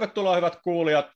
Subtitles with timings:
[0.00, 1.06] Tervetuloa hyvät kuulijat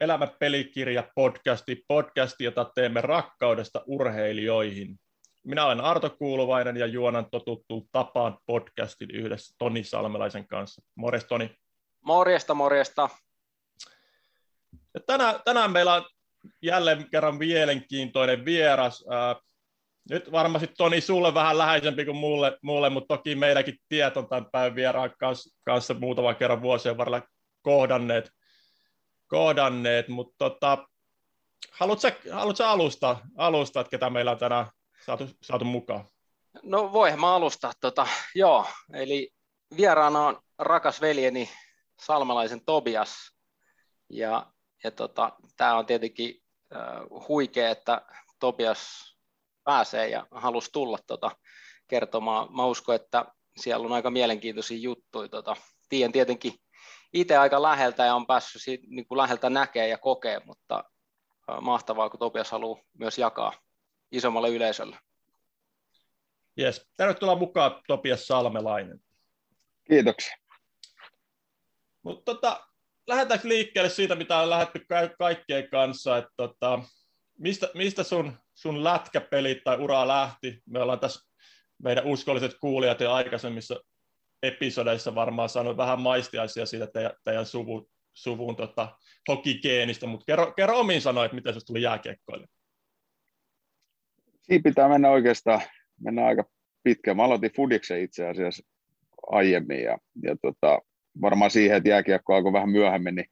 [0.00, 5.00] Elämä pelikirja podcasti, podcasti, jota teemme rakkaudesta urheilijoihin.
[5.44, 10.82] Minä olen Arto Kuuluvainen ja juonan totuttu tapaan podcastin yhdessä Toni Salmelaisen kanssa.
[10.94, 11.50] Morjes Toni.
[12.00, 13.08] Morjesta, morjesta.
[14.94, 16.04] Ja tänään, tänään meillä on
[16.62, 19.04] jälleen kerran mielenkiintoinen vieras.
[20.10, 24.46] nyt varmasti Toni sulle vähän läheisempi kuin mulle, mulle mutta toki meilläkin tiet on tämän
[24.52, 27.22] päivän vieraan kanssa, kanssa muutaman kerran vuosien varrella
[27.62, 28.32] kohdanneet,
[29.26, 30.88] kohdanneet mutta tota,
[31.70, 32.64] haluatko, haluatko
[33.36, 34.66] alustaa, että ketä meillä on tänään
[35.06, 36.04] saatu, saatu mukaan?
[36.62, 37.72] No voi mä alustaa.
[37.80, 39.30] Tota, joo, eli
[39.76, 41.50] vieraana on rakas veljeni
[42.00, 43.10] Salmelaisen Tobias.
[44.10, 44.46] Ja,
[44.84, 46.42] ja tota, tämä on tietenkin
[46.76, 48.02] äh, huikea, että
[48.38, 49.14] Tobias
[49.64, 51.30] pääsee ja halusi tulla tota,
[51.88, 52.56] kertomaan.
[52.56, 53.24] Mä uskon, että
[53.56, 55.28] siellä on aika mielenkiintoisia juttuja.
[55.28, 55.56] Tota,
[55.88, 56.52] tiedän tietenkin
[57.12, 60.84] itse aika läheltä ja on päässyt siitä, niin kuin läheltä näkee ja kokee, mutta
[61.60, 63.52] mahtavaa, kun Topias haluaa myös jakaa
[64.12, 64.98] isommalle yleisölle.
[66.58, 66.88] Yes.
[66.96, 69.00] Tervetuloa mukaan Topias Salmelainen.
[69.88, 70.36] Kiitoksia.
[72.02, 72.66] Mutta tota,
[73.06, 76.80] lähdetäänkö liikkeelle siitä, mitä on lähdetty ka- kaikkien kanssa, että tota,
[77.38, 80.62] mistä, mistä sun, sun lätkäpelit tai ura lähti?
[80.66, 81.30] Me ollaan tässä
[81.82, 83.80] meidän uskolliset kuulijat jo aikaisemmissa
[84.42, 88.96] episodeissa varmaan saanut vähän maistiaisia siitä teidän, teidän suvun, suvun tota,
[89.28, 92.46] hokigeenistä, mutta kerro, kerro omiin sanoin, että miten se tuli jääkiekkoille.
[94.42, 95.60] Siinä pitää mennä oikeastaan
[96.00, 96.44] mennä aika
[96.82, 97.16] pitkään.
[97.16, 98.62] Mä aloitin Fudiksen itse asiassa
[99.32, 100.78] aiemmin ja, ja tota,
[101.20, 103.26] varmaan siihen, että jääkiekko alkoi vähän myöhemmin, niin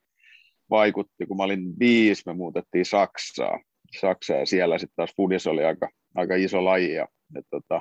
[0.70, 1.26] vaikutti.
[1.26, 3.60] Kun mä olin viisi, me muutettiin Saksaa.
[4.00, 7.80] Saksaa ja siellä sitten taas Fudis oli aika, aika iso laji ja, ja tota,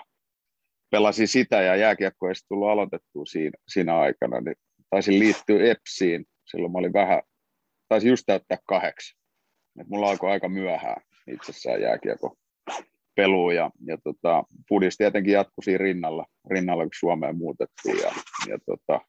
[0.96, 4.56] pelasin sitä ja jääkiekko ei tullut aloitettua siinä, siinä aikana, niin
[4.90, 7.22] taisin liittyä EPSiin, silloin mä olin vähän,
[7.88, 9.20] taisin just täyttää kahdeksan.
[9.82, 12.38] Et mulla alkoi aika myöhään itsessään jääkiekko
[13.16, 17.98] peluu ja, ja tota, pudis tietenkin jatkui siinä rinnalla, rinnalla kun Suomeen muutettiin.
[17.98, 18.12] Ja,
[18.50, 19.02] ja tota,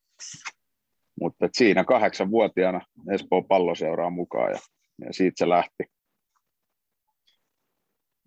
[1.20, 2.80] mutta siinä kahdeksanvuotiaana
[3.14, 4.58] Espoon palloseuraa mukaan ja,
[5.06, 5.84] ja siitä se lähti.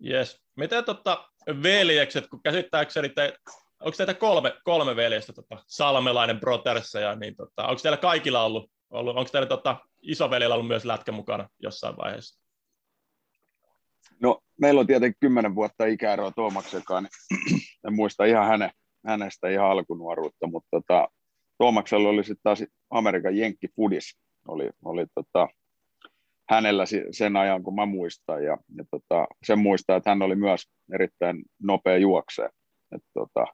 [0.06, 0.40] Yes.
[0.60, 1.28] Miten tota,
[1.62, 3.36] veljekset, kun käsittääkseni te,
[3.80, 8.70] onko teitä kolme, kolme veljestä, tota, Salmelainen, Brotersa ja niin tota, onko teillä kaikilla ollut,
[8.90, 12.40] ollut onko teillä tota, isoveljellä ollut myös lätkä mukana jossain vaiheessa?
[14.20, 18.70] No, meillä on tietenkin kymmenen vuotta ikäeroa Tuomaksenkaan, niin en muista ihan häne,
[19.06, 21.08] hänestä ihan alkunuoruutta, mutta tota,
[21.58, 24.18] Tuomaksella oli sitten taas Amerikan Jenkki Fudis,
[24.48, 25.48] oli, oli tota,
[26.50, 28.44] hänellä sen ajan, kun mä muistan.
[28.44, 30.62] Ja, ja tota, sen muistaa, että hän oli myös
[30.94, 32.50] erittäin nopea juokseen.
[32.94, 33.46] Et, tota,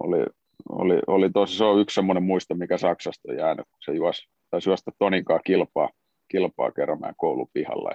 [0.00, 0.26] oli,
[0.68, 4.28] oli, oli tosi, se on yksi semmoinen muisto, mikä Saksasta on jäänyt, kun se juosi,
[4.50, 5.88] taisi juosta Toninkaa kilpaa,
[6.28, 7.90] kilpaa kerran koulupihalla.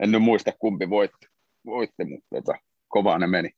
[0.00, 1.26] En nyt muista, kumpi voitti,
[1.66, 3.50] voitti mutta tota, kovaa ne meni.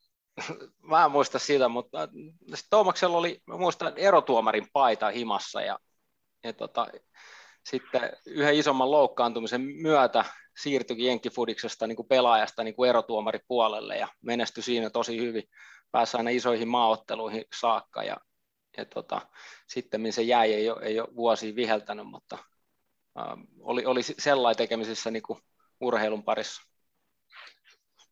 [0.91, 2.09] Mä en muista sitä, mutta
[2.71, 5.79] Tuomaksella oli, mä muistan, erotuomarin paita himassa ja,
[6.45, 6.87] ja tota,
[7.65, 10.25] sitten yhden isomman loukkaantumisen myötä
[10.63, 15.45] siirtyikin Jenkkifudiksesta niin kuin pelaajasta niin kuin erotuomaripuolelle ja menestyi siinä tosi hyvin.
[15.91, 18.17] Pääsi aina isoihin maaotteluihin saakka ja,
[18.77, 19.21] ja tota,
[19.67, 22.39] sitten se jäi, ei ole, ei ole vuosia viheltänyt, mutta
[23.19, 23.25] äh,
[23.61, 25.39] oli, oli sellainen tekemisissä niin kuin
[25.81, 26.74] urheilun parissa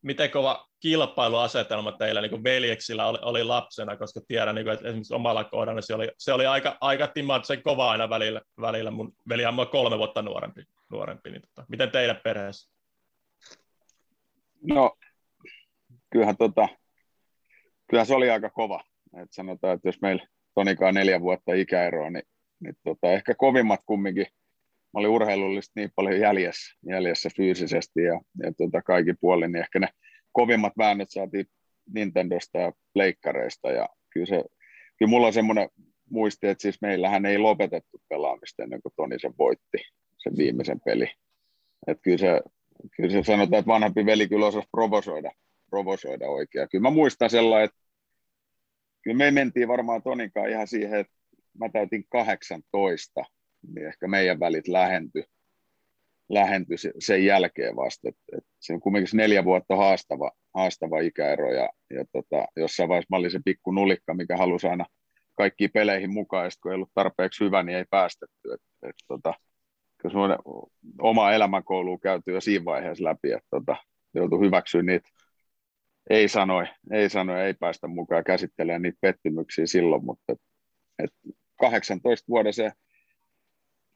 [0.02, 5.14] miten kova kilpailuasetelma teillä niin veljeksillä oli, oli lapsena, koska tiedän, niin kuin, että esimerkiksi
[5.14, 8.40] omalla kohdalla se oli, se oli aika, aika timantsen kova aina välillä.
[8.60, 8.90] välillä.
[8.90, 10.64] Mun veli on kolme vuotta nuorempi.
[10.90, 12.72] nuorempi niin tota, miten teidän perheessä?
[14.62, 14.96] No,
[16.10, 16.68] kyllähän, tota,
[17.90, 18.84] kyllähän se oli aika kova.
[19.22, 22.24] Et sanotaan, että jos meillä Tonikaan neljä vuotta ikäeroa, niin,
[22.60, 24.26] niin tota, ehkä kovimmat kumminkin–
[24.94, 29.78] mä olin urheilullisesti niin paljon jäljessä, jäljessä fyysisesti ja, ja tota, kaikki puolin, niin ehkä
[29.78, 29.88] ne
[30.32, 31.46] kovimmat väännöt saatiin
[31.94, 34.44] Nintendosta ja pleikkareista ja kyllä, se,
[34.98, 35.68] kyllä mulla on semmoinen
[36.10, 39.78] muisti, että siis meillähän ei lopetettu pelaamista ennen kuin Toni sen voitti,
[40.18, 41.08] sen viimeisen peli.
[41.86, 42.40] Että kyllä se,
[42.96, 45.30] kyllä se sanotaan, että vanhempi veli kyllä osasi provosoida,
[45.70, 46.68] provosoida oikein.
[46.68, 47.78] Kyllä mä muistan sellainen, että
[49.02, 51.12] kyllä me mentiin varmaan Toninkaan ihan siihen, että
[51.58, 53.41] mä täytin 18 niin
[53.86, 55.24] ehkä meidän välit lähentyi
[56.32, 58.08] lähenty sen jälkeen vasta.
[58.08, 63.06] Et, et se on kuitenkin neljä vuotta haastava, haastava ikäero ja, ja tota, jossain vaiheessa
[63.10, 64.86] mä olin se pikku nulikka, mikä halusi aina
[65.34, 68.52] kaikkiin peleihin mukaan, ja kun ei ollut tarpeeksi hyvä, niin ei päästetty.
[68.54, 69.34] Et, et, tota,
[70.98, 73.76] oma elämänkoulu käyty jo siinä vaiheessa läpi, että tota,
[74.14, 75.08] joutui hyväksyä niitä
[76.10, 80.32] ei sanoi, ei sanoi, ei päästä mukaan käsittelemään niitä pettymyksiä silloin, mutta
[80.98, 81.10] et
[81.60, 82.72] 18 vuoden se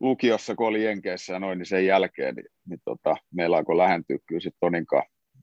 [0.01, 4.19] lukiossa, kun oli Jenkeissä ja noin, niin sen jälkeen niin, niin tota, meillä alkoi lähentyä
[4.27, 5.03] kyllä sitten Toninkaan,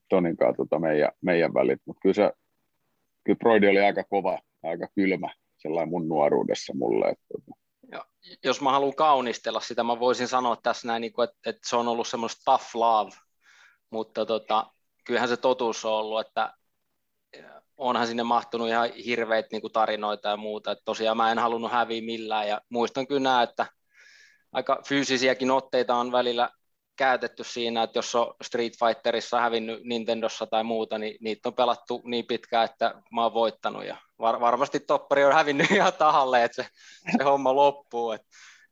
[0.10, 1.82] Toninkaan tota meidän, meidän välit.
[1.86, 2.32] Mutta kyllä, se,
[3.24, 7.10] kyllä Broidi oli aika kova, aika kylmä sellainen mun nuoruudessa mulle.
[7.10, 7.60] Että, tota.
[7.92, 8.06] ja,
[8.44, 11.88] jos mä haluan kaunistella sitä, mä voisin sanoa tässä näin, niin että, että se on
[11.88, 13.12] ollut semmoista tough love,
[13.90, 14.72] mutta tota,
[15.06, 16.54] kyllähän se totuus on ollut, että
[17.78, 20.72] onhan sinne mahtunut ihan hirveitä niin tarinoita ja muuta.
[20.72, 23.66] Että tosiaan mä en halunnut häviä millään ja muistan kyllä että
[24.54, 26.50] aika fyysisiäkin otteita on välillä
[26.96, 32.02] käytetty siinä, että jos on Street Fighterissa hävinnyt Nintendossa tai muuta, niin niitä on pelattu
[32.06, 36.64] niin pitkään, että mä oon voittanut ja var- varmasti toppari on hävinnyt ihan tahalle, että
[36.64, 36.70] se,
[37.18, 38.12] se homma loppuu.
[38.12, 38.22] Et,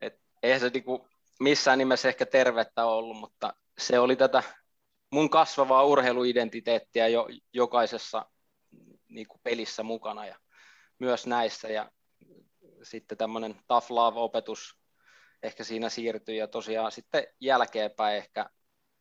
[0.00, 1.08] et eihän se niinku
[1.40, 4.42] missään nimessä ehkä tervettä ollut, mutta se oli tätä
[5.10, 8.26] mun kasvavaa urheiluidentiteettiä jo jokaisessa
[9.08, 10.36] niin kuin pelissä mukana ja
[10.98, 11.90] myös näissä ja
[12.82, 14.81] sitten tämmöinen tough love-opetus
[15.42, 18.50] ehkä siinä siirtyi ja tosiaan sitten jälkeenpäin ehkä,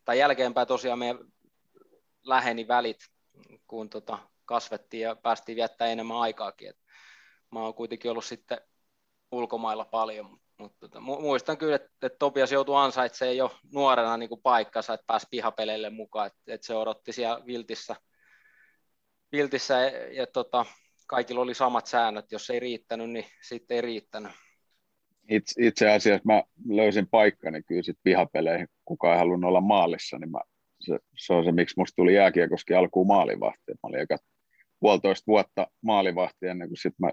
[0.06, 1.16] tai jälkeenpäin tosiaan me
[2.24, 2.98] läheni välit,
[3.68, 6.70] kun tota kasvettiin ja päästiin viettää enemmän aikaakin.
[6.70, 6.78] Et
[7.52, 8.62] mä oon kuitenkin ollut sitten
[9.32, 14.42] ulkomailla paljon, mutta tota, muistan kyllä, että, että Topias joutui ansaitsemaan jo nuorena niin kuin
[14.42, 17.96] paikkansa, että pääsi pihapeleille mukaan, että, että se odotti siellä Viltissä–
[19.32, 20.66] viltissä ja, ja tota,
[21.08, 22.32] kaikilla oli samat säännöt.
[22.32, 24.32] Jos ei riittänyt, niin sitten ei riittänyt.
[25.30, 28.68] Itse, itse asiassa mä löysin paikkani kyllä sitten pihapeleihin.
[28.86, 30.40] Kukaan ei halunnut olla maalissa, niin mä,
[30.80, 33.72] se, se, on se, miksi musta tuli jääkiekoski alkuun maalivahti.
[33.72, 34.18] Mä olin aika
[34.80, 37.12] puolitoista vuotta maalivahti ennen kuin sitten mä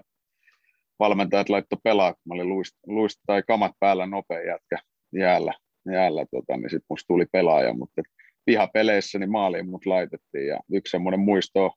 [0.99, 4.77] valmentajat laittoi pelaa, kun mä olin luist, luist, tai kamat päällä nopea jätkä
[5.13, 5.53] jäällä,
[5.91, 8.01] jäällä tota, niin sitten musta tuli pelaaja, mutta
[8.45, 11.71] pihapeleissä niin maaliin mut laitettiin ja yksi semmoinen muisto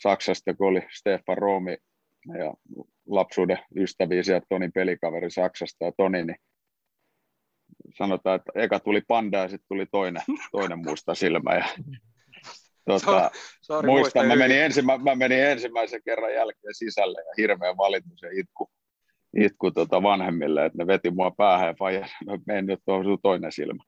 [0.00, 1.76] Saksasta, kun oli Stefan Roomi
[2.38, 2.54] ja
[3.06, 6.36] lapsuuden ystäviä sieltä Tonin pelikaveri Saksasta ja Toni, niin
[7.94, 10.22] sanotaan, että eka tuli panda ja sitten tuli toinen,
[10.52, 11.54] toinen musta silmä.
[11.54, 11.64] Ja,
[12.86, 13.30] tuota,
[13.62, 18.28] Sorry, muistan, mä menin, ensimmä, mä menin ensimmäisen kerran jälkeen sisälle ja hirveän valitus ja
[18.40, 18.70] itku,
[19.36, 23.52] itku tota vanhemmille, että ne veti mua päähän ja faija sanoi, että nyt on toinen
[23.52, 23.84] silmä.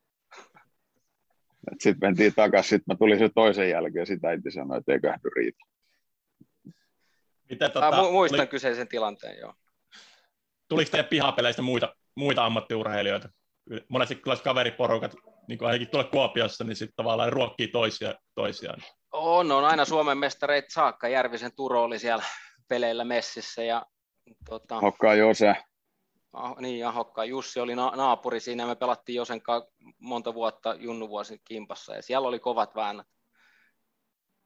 [1.79, 5.19] Sitten mentiin takaisin, sitten mä tulin se toisen jälkeen ja sitä äiti sanoi, että eiköhän
[5.35, 5.57] riitä.
[7.49, 9.53] Miten, tota, Mä muistan tuli, kyseisen tilanteen, joo.
[10.67, 13.29] Tuliko teidän pihapeleistä muita, muita ammattiurheilijoita?
[13.89, 15.15] Monesti kyllä kaveriporukat,
[15.47, 18.79] niin kuin ainakin tuolla Kuopiossa, niin sitten tavallaan ruokkii toisia, toisiaan.
[19.11, 21.07] On, on aina Suomen mestareit saakka.
[21.07, 22.23] Järvisen Turo oli siellä
[22.67, 23.63] peleillä messissä.
[23.63, 23.85] Ja,
[24.49, 25.55] tota, Hokkaa Jose.
[26.33, 28.65] Ah, niin, ja Hokkaa Jussi oli na- naapuri siinä.
[28.65, 33.07] Me pelattiin Josen kanssa monta vuotta junnuvuosin kimpassa ja siellä oli kovat väännät.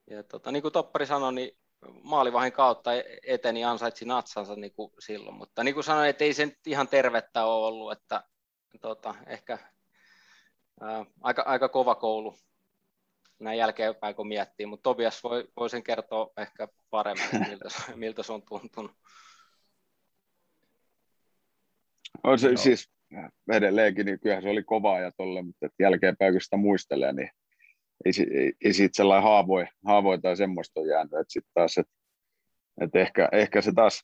[0.09, 1.57] Ja tota, niin kuin Toppari sanoi, niin
[2.03, 2.91] maalivahin kautta
[3.27, 6.87] eteni ansaitsi natsansa niin kuin silloin, mutta niin kuin sanoin, että ei se nyt ihan
[6.87, 8.23] tervettä ole ollut, että
[8.81, 9.57] tota, ehkä
[10.81, 12.35] ää, aika, aika kova koulu
[13.39, 18.33] näin jälkeenpäin kun miettii, mutta Tobias voi, voi sen kertoa ehkä paremmin, miltä, miltä se
[18.33, 18.91] on tuntunut.
[22.23, 22.91] On se, siis
[23.51, 27.29] edelleenkin, niin kyllähän se oli kovaa ja tolle, mutta jälkeenpäin kun sitä muistelee, niin
[28.05, 31.93] ei, ei, ei siitä sellainen haavoja, haavoja tai semmoista ole jäänyt, että sitten taas, että
[32.81, 34.03] et ehkä, ehkä se taas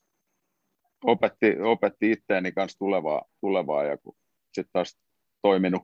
[1.04, 4.16] opetti, opetti itteeni kanssa tulevaa, tulevaa ja kun
[4.54, 5.00] sitten taas
[5.42, 5.82] toiminut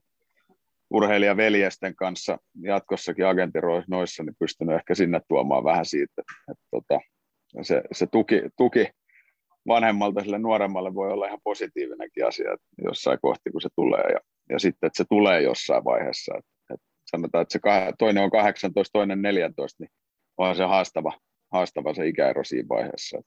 [0.90, 6.22] urheilijaveljesten kanssa jatkossakin agentiroissa noissa, niin pystynyt ehkä sinne tuomaan vähän siitä,
[6.52, 7.00] että tota,
[7.62, 8.88] se, se tuki, tuki
[9.68, 14.20] vanhemmalta sille nuoremmalle voi olla ihan positiivinenkin asia että jossain kohti, kun se tulee ja,
[14.50, 16.52] ja sitten, että se tulee jossain vaiheessa, että
[17.18, 17.60] sanotaan, että se
[18.00, 19.92] toinen on 18, toinen 14, niin
[20.38, 21.14] onhan se haastava,
[21.52, 23.22] haastava se ikäero siinä vaiheessa.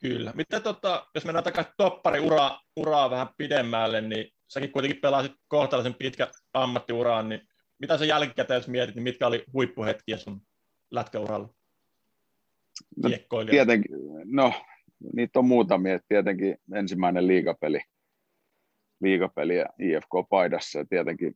[0.00, 0.32] Kyllä.
[0.34, 5.94] Mitä tota, jos mennään takaisin toppari uraa, uraa vähän pidemmälle, niin säkin kuitenkin pelasit kohtalaisen
[5.94, 7.40] pitkä ammattiuraan, niin
[7.78, 10.42] mitä sä jälkikäteen jos mietit, niin mitkä oli huippuhetkiä sun
[10.90, 11.48] lätkäuralla?
[12.96, 13.10] No,
[13.50, 13.90] tietenkin,
[14.24, 14.52] no
[15.12, 15.98] niitä on muutamia.
[16.08, 17.80] Tietenkin ensimmäinen liigapeli
[19.00, 21.34] liigapeliä IFK-paidassa ja tietenkin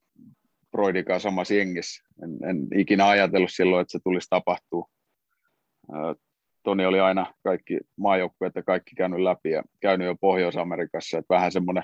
[0.70, 2.04] Broidikaan samassa jengissä.
[2.22, 4.86] En, en ikinä ajatellut silloin, että se tulisi tapahtua.
[6.62, 11.52] Toni oli aina kaikki maajoukkueet ja kaikki käynyt läpi ja käynyt jo Pohjois-Amerikassa, että vähän
[11.52, 11.82] semmoinen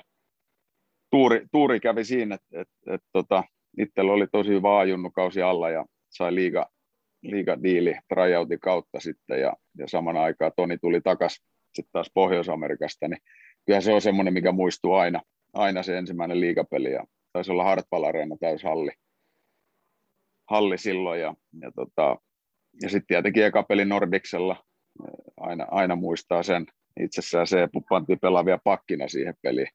[1.11, 3.43] tuuri, tuuri kävi siinä, että, että, että tota,
[3.77, 6.69] itsellä oli tosi hyvä ajunnukausi alla ja sai liiga,
[7.21, 13.07] liiga diili tryoutin kautta sitten ja, ja saman aikaan Toni tuli takaisin sitten taas Pohjois-Amerikasta,
[13.07, 13.21] niin
[13.65, 15.21] kyllä se on semmoinen, mikä muistuu aina,
[15.55, 18.91] aina se ensimmäinen liigapeli ja taisi olla Hartwall Arena halli,
[20.49, 22.17] halli silloin ja, ja, tota,
[22.81, 24.65] ja sitten tietenkin eka peli Nordiksella
[25.37, 26.65] aina, aina muistaa sen
[26.99, 29.67] itsessään se, pantiin pelaavia pakkina siihen peliin.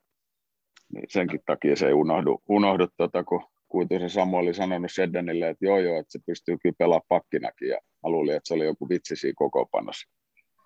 [0.92, 5.64] niin senkin takia se ei unohdu, unohdu tota, kun Kuitusen Samu oli sanonut Seddenille, että
[5.64, 8.88] joo joo, että se pystyy kyllä pelaamaan pakkinakin, ja mä luulin, että se oli joku
[8.88, 10.08] vitsi siinä kokoopanossa.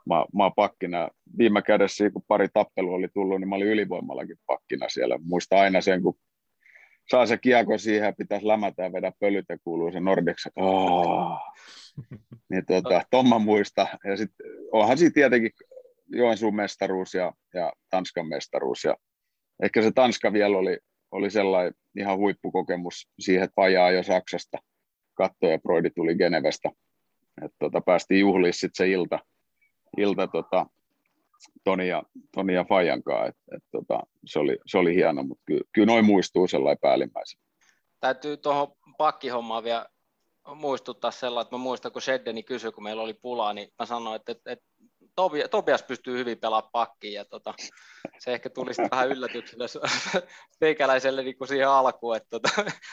[0.06, 1.08] Mä, mä pakkina,
[1.38, 5.18] viime kädessä kun pari tappelua oli tullut, niin mä olin ylivoimallakin pakkina siellä.
[5.22, 6.18] Muista aina sen, kun
[7.10, 10.46] saa se kiekko siihen ja pitäisi lämätä ja vedä pölyt ja kuuluu se Nordex.
[10.56, 11.38] Oh.
[12.50, 13.86] niin tota, Tomma muista.
[14.04, 15.50] Ja sitten onhan siinä tietenkin
[16.08, 18.84] Joensuun mestaruus ja, ja Tanskan mestaruus.
[18.84, 18.96] Ja
[19.62, 20.78] ehkä se Tanska vielä oli,
[21.10, 24.58] oli sellainen ihan huippukokemus siihen, että vajaa jo Saksasta
[25.14, 26.70] kattoi ja Broidi tuli Genevestä.
[27.42, 29.18] että tota, päästiin juhliin sitten se ilta,
[29.96, 30.66] ilta tota,
[31.64, 32.02] Toni ja,
[32.34, 33.28] Toni ja Fajan kanssa.
[33.28, 37.40] Et, et, tota, se, oli, se oli hieno, mutta kyllä, kyllä noin muistuu sellainen päällimmäisen.
[38.00, 39.86] Täytyy tuohon pakkihommaan vielä
[40.54, 44.16] muistuttaa sellainen, että mä muistan, kun Sheddeni kysyi, kun meillä oli pulaa, niin mä sanoin,
[44.16, 44.64] että, että, että
[45.50, 47.54] Tobias pystyy hyvin pelaamaan pakkiin, ja tota,
[48.18, 49.64] se ehkä tuli vähän yllätyksenä
[50.60, 52.50] teikäläiselle niin kuin siihen alkuun, että tota,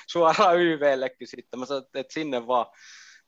[0.07, 2.65] suoraan YVllekin sitten, mä sanoin, että sinne vaan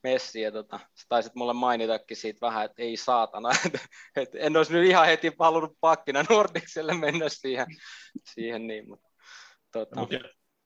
[0.04, 3.80] messi, ja tota, sä taisit mulle mainitakin siitä vähän, että ei saatana, että,
[4.16, 7.68] että en olisi nyt ihan heti halunnut pakkina Nordikselle mennä siihen,
[8.34, 9.10] siihen niin, mutta
[9.72, 10.00] tota.
[10.00, 10.18] Mutta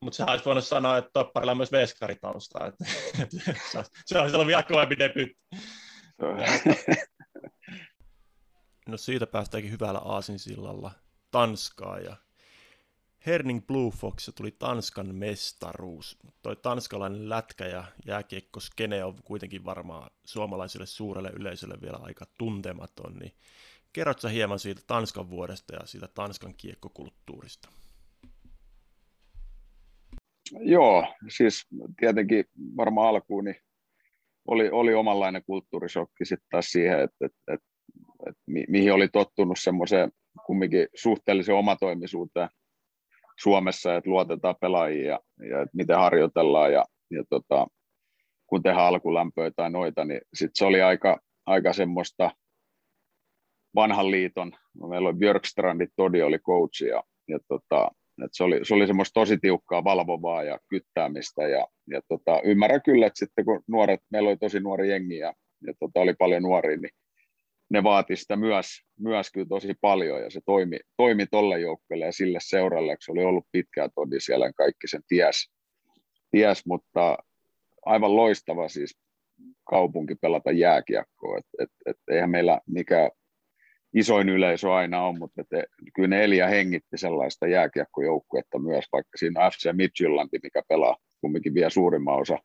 [0.02, 2.86] mut sehän olisi voinut sanoa, että topparilla on myös veskaritausta, että,
[3.24, 3.38] että
[3.72, 5.38] se, se olisi ollut vielä kovempi debyytti.
[8.88, 10.92] No siitä päästäänkin hyvällä aasinsillalla
[11.32, 12.16] Tanskaa ja
[13.28, 16.18] Herning Blue Fox tuli Tanskan mestaruus.
[16.42, 23.32] Toi tanskalainen lätkä ja jääkiekkoskene on kuitenkin varmaan suomalaiselle suurelle yleisölle vielä aika tuntematon, niin
[23.94, 27.70] kerrotko hieman siitä Tanskan vuodesta ja siitä Tanskan kiekkokulttuurista?
[30.60, 31.68] Joo, siis
[32.00, 32.46] tietenkin
[32.78, 33.58] varmaan alkuun niin
[34.48, 37.68] oli, oli omanlainen kulttuurisokki sitten taas siihen, että, että, että,
[38.28, 40.12] että mi, mihin oli tottunut semmoiseen
[40.46, 42.50] kumminkin suhteellisen omatoimisuuteen
[43.40, 47.68] Suomessa, että luotetaan pelaajia ja, ja että miten harjoitellaan ja, ja tota,
[48.48, 52.32] kun tehdään alkulämpöä tai noita, niin sitten se oli aika, aika semmoista
[53.76, 54.52] vanhan liiton,
[54.90, 57.92] meillä oli Björkstrandit, Todi oli coach ja, ja tota,
[58.26, 62.82] et se, oli, se oli semmoista tosi tiukkaa valvovaa ja kyttäämistä ja, ja tota, ymmärrän
[62.82, 65.34] kyllä, että sitten kun nuoret, meillä oli tosi nuori jengi ja,
[65.68, 66.92] ja tota, oli paljon nuoria, niin
[67.70, 68.68] ne vaati sitä myös,
[69.00, 73.24] myös kyllä tosi paljon ja se toimi, toimi tolle joukkueelle ja sille seuralle, se oli
[73.24, 75.52] ollut pitkään todi siellä kaikki sen ties,
[76.32, 77.18] ties mutta
[77.86, 79.00] aivan loistava siis
[79.70, 83.10] kaupunki pelata jääkiekkoa, että et, et, eihän meillä mikä
[83.94, 89.50] isoin yleisö aina on, mutta et, kyllä ne Elia hengitti sellaista jääkiekkojoukkuetta myös, vaikka siinä
[89.50, 92.38] FC Midtjyllanti, mikä pelaa kumminkin vielä suurimman osa,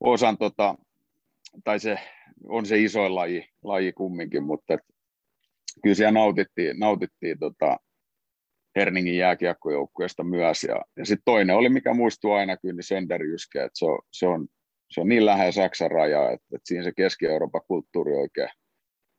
[0.00, 0.74] osan tota,
[1.64, 1.98] tai se
[2.48, 4.80] on se iso laji, laji kumminkin, mutta et,
[5.82, 7.76] kyllä siellä nautittiin, nautittiin tota
[8.76, 10.64] Herningin jääkiekkojoukkueesta myös.
[10.64, 14.26] Ja, ja sitten toinen oli, mikä muistuu aina kyllä, niin Senderjyske, että se on, se
[14.26, 14.48] on,
[14.90, 18.48] se on niin lähellä Saksan rajaa, että, että siinä se Keski-Euroopan kulttuuri oikein.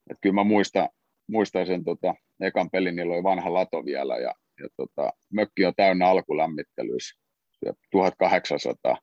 [0.10, 0.90] Että kyllä mä muistan,
[1.28, 5.74] muistan sen tota, ekan pelin, niillä oli vanha lato vielä ja, ja tota, mökki on
[5.76, 7.20] täynnä alkulämmittelyissä,
[7.92, 8.98] 1800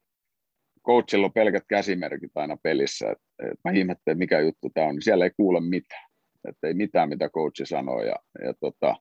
[0.86, 3.10] coachilla on pelkät käsimerkit aina pelissä.
[3.10, 3.18] Et,
[3.52, 6.10] et mä ihmettelen, mikä juttu tämä on, niin siellä ei kuule mitään.
[6.48, 8.02] Että ei mitään, mitä coachi sanoo.
[8.02, 8.96] Ja, ja tota,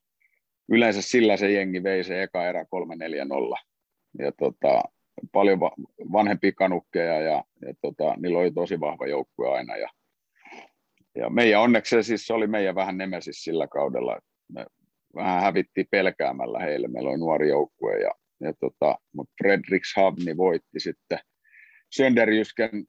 [0.68, 2.66] yleensä sillä se jengi vei se eka erä 3-4-0.
[4.18, 4.82] Ja tota,
[5.32, 5.74] paljon va-
[6.12, 9.76] vanhempia kanukkeja ja, ja tota, niillä oli tosi vahva joukkue aina.
[9.76, 9.88] Ja,
[11.16, 14.20] ja meidän onneksi se siis oli meidän vähän nemesis sillä kaudella.
[14.52, 14.66] Me
[15.14, 16.88] vähän hävittiin pelkäämällä heille.
[16.88, 18.10] Meillä oli nuori joukkue ja,
[18.40, 21.18] ja tota, mutta Fredriks Havni voitti sitten
[21.90, 22.84] Sönderjysken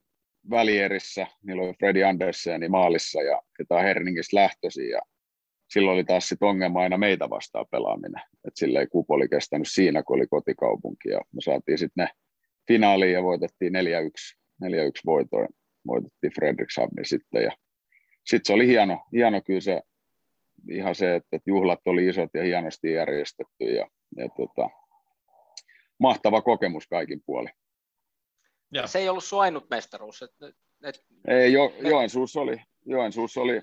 [0.49, 5.01] välierissä, niillä oli Freddy Andersen maalissa ja ketä Herningistä lähtöisin ja
[5.73, 8.21] silloin oli taas sit ongelma aina meitä vastaan pelaaminen.
[8.47, 12.09] Et silleen kupo oli kestänyt siinä, kun oli kotikaupunki ja me saatiin sitten ne
[12.67, 13.77] finaaliin ja voitettiin 4-1,
[14.63, 14.67] 4-1
[15.05, 15.47] voitoin.
[15.87, 17.51] Voitettiin Fredrikshamni sitten ja
[18.25, 19.81] sitten se oli hieno, hieno kyllä se,
[20.71, 24.69] ihan se, että juhlat oli isot ja hienosti järjestetty ja, ja tota,
[25.99, 27.53] mahtava kokemus kaikin puolin.
[28.71, 28.87] Ja.
[28.87, 30.21] Se ei ollut sua ainut mestaruus.
[30.21, 33.61] Et, et, ei, jo, Joensuussa oli, Joensuussa oli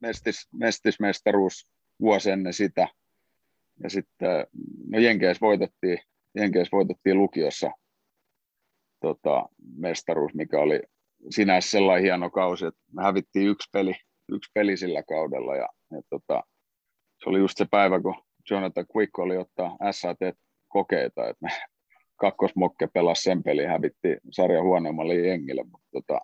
[0.00, 1.66] mestis, mestismestaruus
[2.00, 2.88] vuosi ennen sitä.
[3.82, 4.46] Ja sitten
[4.88, 5.98] no Jenkeissä voitettiin,
[6.34, 7.70] Jenkeissä voitettiin lukiossa
[9.00, 10.82] tota, mestaruus, mikä oli
[11.30, 13.94] sinänsä sellainen hieno kausi, että me hävittiin yksi peli,
[14.32, 15.56] yksi peli sillä kaudella.
[15.56, 16.42] Ja, ja tota,
[17.24, 18.14] se oli just se päivä, kun
[18.50, 21.50] Jonathan Quick oli ottaa SAT-kokeita, että me
[22.16, 26.20] kakkosmokke pelasi sen pelin, hävitti sarjan huonoimmalle jengille, mutta tota,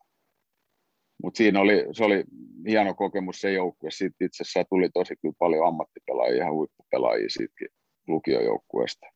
[1.23, 2.25] mut siinä oli, se oli
[2.69, 3.91] hieno kokemus se joukkue.
[3.91, 7.69] Siitä itse asiassa tuli tosi kyllä paljon ammattipelaajia ja huippupelaajia siitäkin,
[8.09, 9.07] lukiojoukkueesta.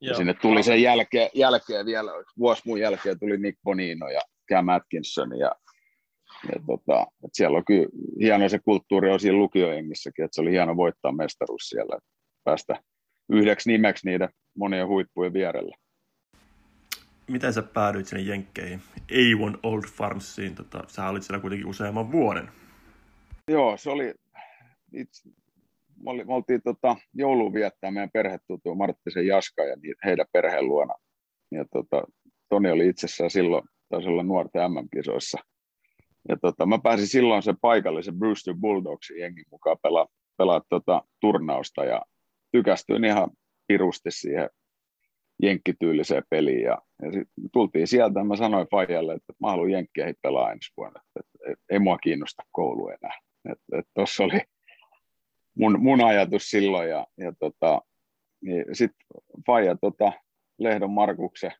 [0.00, 4.20] Ja sinne tuli sen jälkeen, jälkeen vielä, vuosi mun jälkeen tuli Nick Bonino ja
[4.50, 5.52] Cam Atkinson ja,
[6.52, 7.88] ja tota, että siellä on kyllä
[8.20, 11.98] hieno se kulttuuri on siinä lukiojengissäkin, että se oli hieno voittaa mestaruus siellä,
[12.44, 12.82] päästä
[13.28, 15.76] yhdeksi nimeksi niiden monien huippujen vierellä.
[17.28, 20.54] Miten sä päädyit sinne Jenkkeihin, A1 Old Farmsiin?
[20.54, 22.48] Tota, sä olit siellä kuitenkin useamman vuoden.
[23.48, 24.14] Joo, se oli,
[24.92, 25.30] itse,
[26.04, 30.68] me, oli, me oltiin tota, joulun viettää meidän perhe tutuu Marttisen Jaska ja heidän perheen
[30.68, 30.94] luona.
[31.50, 32.02] Ja tota,
[32.48, 35.38] Toni oli itsessään silloin, taisi olla nuorten MM-kisoissa.
[36.28, 40.06] Ja tota, mä pääsin silloin sen paikallisen Brewster Bulldogsin jengin mukaan pelaa,
[40.36, 42.02] pelaa tota, turnausta ja
[42.52, 43.30] tykästyin ihan
[43.66, 44.50] pirusti siihen
[45.42, 46.62] jenkkityyliseen peliin.
[46.62, 50.72] Ja, ja sit tultiin sieltä ja mä sanoin Fajalle, että mä haluan jenkkeihin pelaa ensi
[50.76, 51.00] vuonna.
[51.00, 53.18] Että, että, että ei mua kiinnosta koulu enää.
[53.94, 54.40] Tossa oli,
[55.54, 56.88] mun, mun ajatus silloin.
[56.88, 57.82] Ja, ja tota,
[58.40, 59.06] niin sitten
[59.46, 60.12] Faija tota,
[60.58, 61.52] Lehdon Markuksen,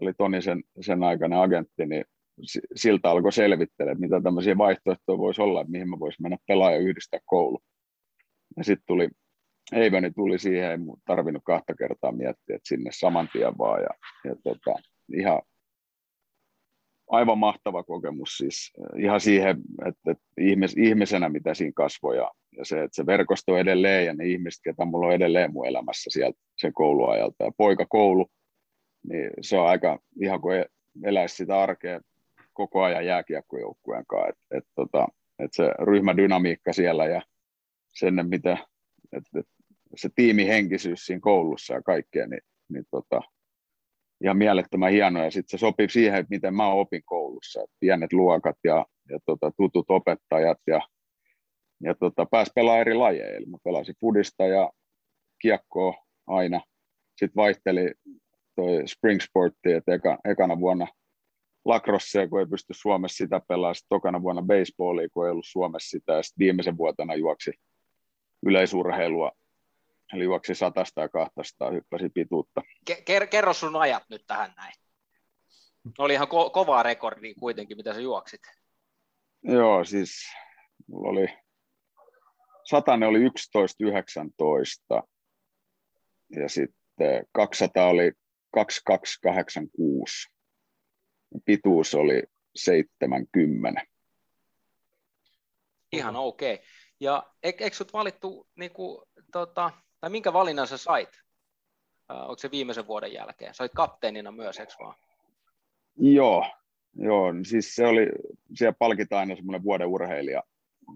[0.00, 2.04] oli Toni sen, sen aikainen agentti, niin
[2.74, 6.70] siltä alkoi selvittää, että mitä tämmöisiä vaihtoehtoja voisi olla, että mihin mä voisin mennä pelaa
[6.70, 7.58] ja yhdistää koulu.
[8.56, 9.08] Ja sitten tuli,
[9.72, 13.82] Eiveni tuli siihen, ei tarvinnut kahta kertaa miettiä, että sinne saman tien vaan.
[13.82, 13.90] Ja,
[14.24, 14.74] ja tota,
[15.14, 15.42] ihan
[17.08, 18.72] aivan mahtava kokemus siis.
[18.96, 19.56] Ihan siihen,
[19.86, 24.14] että, että ihmis, ihmisenä mitä siinä kasvoi ja, ja se, että se verkosto edelleen ja
[24.14, 27.44] ne ihmiset, ketä mulla on edelleen mun elämässä sieltä sen kouluajalta.
[27.44, 28.26] Ja poikakoulu,
[29.08, 30.64] niin se on aika ihan kuin
[31.04, 32.00] eläisi sitä arkea
[32.52, 35.08] koko ajan jääkiekkojoukkueen kanssa, että et, tota,
[35.38, 37.22] et se ryhmädynamiikka siellä ja
[37.94, 38.58] sen, mitä,
[39.12, 39.46] että et,
[39.96, 43.20] se tiimihenkisyys siinä koulussa ja kaikkea, niin, niin tota,
[44.24, 45.24] ihan mielettömän hienoa.
[45.24, 47.62] Ja sitten se sopii siihen, että miten mä opin koulussa.
[47.62, 50.80] Et pienet luokat ja, ja tota, tutut opettajat ja,
[51.82, 53.36] ja tota, pääsi pelaamaan eri lajeja.
[53.36, 54.70] Eli mä pelasin fudista ja
[55.42, 55.94] kiekkoa
[56.26, 56.60] aina.
[57.08, 57.92] Sitten vaihteli
[58.56, 60.86] toi spring sportti, että eka, ekana vuonna
[61.64, 63.74] lacrossea, kun ei pysty Suomessa sitä pelaamaan.
[63.74, 66.12] Sitten tokana vuonna baseballia, kun ei ollut Suomessa sitä.
[66.12, 67.52] Ja sitten viimeisen vuotena juoksi
[68.46, 69.32] yleisurheilua
[70.12, 72.62] Eli juoksi satasta ja kahtasta, hyppäsi pituutta.
[72.90, 74.72] Ker- kerro sun ajat nyt tähän näin.
[75.98, 78.40] Oli ihan ko- kovaa rekordia kuitenkin, mitä sä juoksit.
[79.42, 80.10] Joo, siis
[80.86, 81.26] mulla oli,
[82.64, 85.02] satane oli 11.19
[86.36, 88.12] ja sitten 200 oli
[88.54, 90.28] 2286.
[91.44, 92.22] Pituus oli
[92.56, 93.82] 70.
[95.92, 96.54] Ihan okei.
[96.54, 96.66] Okay.
[97.00, 101.08] Ja eikö sut valittu niin kuin, tota, tai minkä valinnan sä sait?
[102.12, 103.54] Uh, onko se viimeisen vuoden jälkeen?
[103.54, 104.94] Sait kapteenina myös, eikö vaan?
[105.96, 106.46] Joo,
[106.94, 108.08] joo, siis se oli,
[108.54, 110.42] siellä palkitaan aina semmoinen vuoden urheilija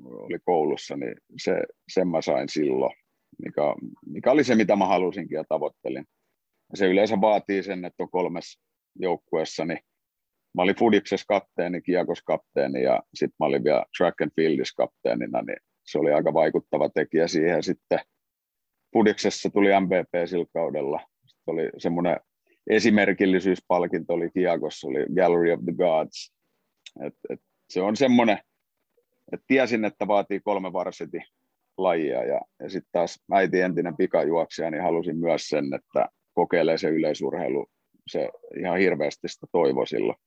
[0.01, 2.97] oli koulussa, niin se, sen mä sain silloin,
[3.45, 3.63] mikä,
[4.07, 6.05] mikä oli se, mitä mä halusinkin ja tavoittelin.
[6.71, 8.59] Ja se yleensä vaatii sen, että on kolmes
[8.95, 9.79] joukkueessa, niin
[10.55, 15.43] mä olin Fudiksessa kapteeni, Kiekos kapteeni ja sitten mä olin vielä track and fieldis kapteenina,
[15.43, 17.63] niin se oli aika vaikuttava tekijä siihen.
[17.63, 17.99] Sitten
[18.93, 21.01] Pudiksessa tuli MVP sillä kaudella.
[21.27, 22.21] Sitten oli semmoinen
[22.71, 26.35] esimerkillisyyspalkinto oli Kiakossa, oli Gallery of the Gods.
[27.07, 28.39] Et, et se on semmoinen,
[29.33, 31.19] että tiesin, että vaatii kolme varsiti
[31.79, 36.89] lajia ja, ja sitten taas äiti entinen pikajuoksija, niin halusin myös sen, että kokeilee se
[36.89, 37.67] yleisurheilu,
[38.09, 38.29] se
[38.61, 40.19] ihan hirveästi sitä toivo silloin.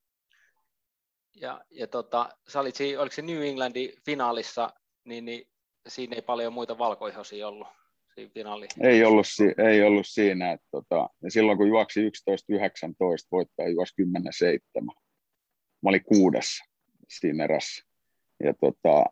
[1.41, 4.73] Ja, ja tota, sä olit, oliko se New Englandin finaalissa,
[5.03, 5.47] niin, niin
[5.87, 7.67] siinä ei paljon muita valkoihosia ollut
[8.15, 8.67] siinä finaali.
[8.81, 9.25] Ei ollut,
[9.69, 10.51] ei ollut siinä.
[10.51, 12.11] Että, tota, ja silloin kun juoksi 11-19,
[13.31, 14.85] voittaja juoksi 10-7.
[15.83, 16.47] Mä olin kuudes
[17.09, 17.85] siinä erässä.
[18.43, 19.05] Ja tota,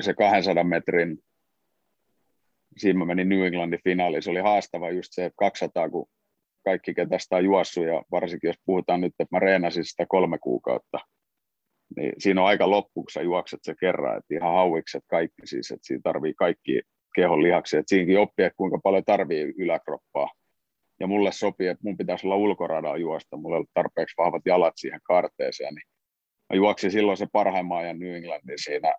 [0.00, 1.18] se 200 metrin,
[2.76, 4.22] siinä mä menin New Englandin finaaliin.
[4.22, 6.06] Se oli haastava just se, että 200, kun
[6.64, 10.38] kaikki ketä sitä on juossut, ja varsinkin jos puhutaan nyt, että mä reenasin sitä kolme
[10.38, 10.98] kuukautta,
[11.96, 15.70] niin siinä on aika loppu, kun sä juokset se kerran, että ihan hauikset kaikki siis,
[15.70, 16.82] että siinä tarvii kaikki
[17.14, 20.28] kehon lihaksi, että siinäkin oppii, että kuinka paljon tarvii yläkroppaa.
[21.00, 24.74] Ja mulle sopii, että mun pitäisi olla ulkoradaa juosta, mulla ei ollut tarpeeksi vahvat jalat
[24.76, 25.88] siihen kaarteeseen, niin
[26.50, 28.94] mä juoksin silloin se parhaimman ajan New Englandin siinä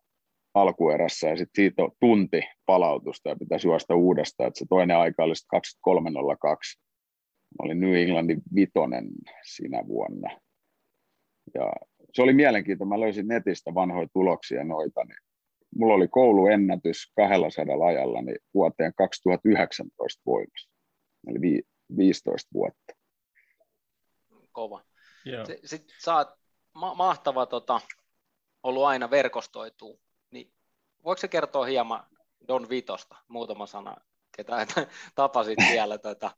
[0.54, 5.24] alkuerässä ja sitten siitä on tunti palautusta ja pitäisi juosta uudestaan, että se toinen aika
[5.24, 6.82] oli 23.02.
[7.60, 9.08] Mä olin New Englandin vitonen
[9.45, 10.39] siinä vuonna.
[11.54, 11.74] Ja
[12.13, 12.95] se oli mielenkiintoista.
[12.95, 15.17] Mä löysin netistä vanhoja tuloksia noita, niin
[15.75, 20.69] mulla oli kouluennätys 200 ajalla niin vuoteen 2019 voimassa,
[21.27, 21.62] eli vi,
[21.97, 22.93] 15 vuotta.
[24.51, 24.81] Kova.
[25.27, 25.47] Yeah.
[25.65, 26.27] Sitten sä oot
[26.73, 27.81] ma- mahtava tota,
[28.63, 30.51] ollut aina verkostoituu, niin
[31.03, 32.03] voiko se kertoa hieman
[32.47, 33.95] Don Vitosta, muutama sana
[34.38, 34.65] ketä
[35.15, 36.31] tapasit siellä, tota,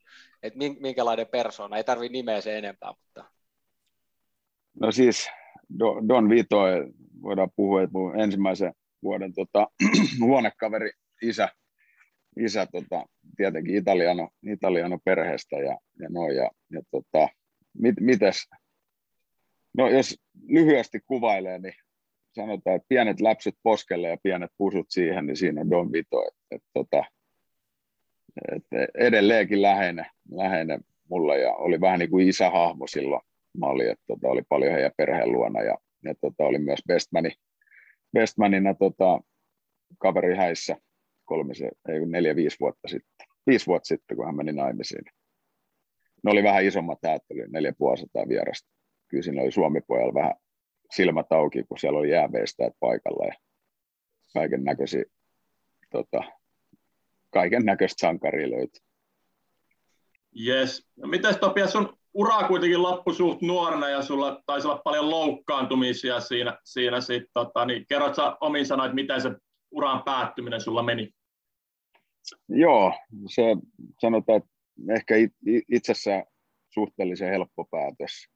[0.44, 2.94] että minkälainen persona, ei tarvi nimeä se enempää.
[3.00, 3.26] Mutta...
[4.80, 5.30] No siis
[6.08, 6.58] Don Vito,
[7.22, 9.68] voidaan puhua, että mun ensimmäisen vuoden tota,
[10.26, 11.50] huonekaveri isä,
[12.38, 13.06] isä tota,
[13.38, 16.36] tietenkin italiano, italiano perheestä ja, ja noin.
[16.36, 17.30] Ja, ja tota,
[17.74, 18.50] mit, mites,
[19.78, 21.76] no jos lyhyesti kuvailee, niin
[22.36, 26.28] sanotaan, että pienet läpsyt poskelle ja pienet pusut siihen, niin siinä on Don Vito.
[26.28, 27.04] Et, et, tota,
[28.52, 28.64] et
[28.96, 33.22] edelleenkin läheinen, läheinen mulle ja oli vähän niin kuin isähahmo silloin.
[33.58, 37.30] Mä olin, että tota, oli paljon heidän perheen luona ja, ja tota, oli myös bestmani,
[38.14, 39.20] bestmanina tota,
[39.98, 40.78] kaveri häissä
[41.26, 43.28] kolmisen, ei neljä, viisi vuotta sitten.
[43.48, 45.06] Viisi vuotta sitten, kun hän meni naimisiin.
[46.24, 48.70] Ne oli vähän isommat häät, neljä puolisataa vierasta.
[49.08, 50.34] Kyllä siinä oli Suomi-pojalla vähän
[50.92, 53.34] silmät auki, kun siellä oli jääveistäjät paikalla ja
[54.34, 55.04] kaiken näköisiä
[55.90, 56.24] tota,
[57.30, 58.82] kaiken näköistä sankaria löytyi.
[60.48, 60.88] Yes.
[60.96, 66.20] No mites Topias, sun ura kuitenkin loppu suht nuorena ja sulla taisi olla paljon loukkaantumisia
[66.20, 69.32] siinä, siinä sit, tota, niin kerrot sä omin sanoit, miten se
[69.72, 71.10] uran päättyminen sulla meni?
[72.50, 72.94] Joo,
[73.28, 73.44] se
[74.00, 74.50] sanotaan, että
[74.96, 75.16] ehkä
[75.72, 76.24] itsessään
[76.74, 78.28] suhteellisen helppo päätös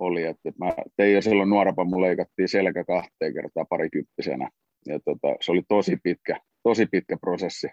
[0.00, 4.50] oli, että mä tein jo silloin nuorapa, mun leikattiin selkä kahteen kertaa parikymppisenä,
[4.86, 7.66] ja tota, se oli tosi pitkä, tosi pitkä prosessi,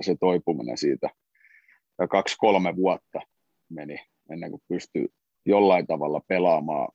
[0.00, 1.10] se toipuminen siitä,
[2.10, 3.20] kaksi-kolme vuotta
[3.70, 3.96] meni
[4.32, 5.08] ennen kuin pystyi
[5.46, 6.88] jollain tavalla pelaamaan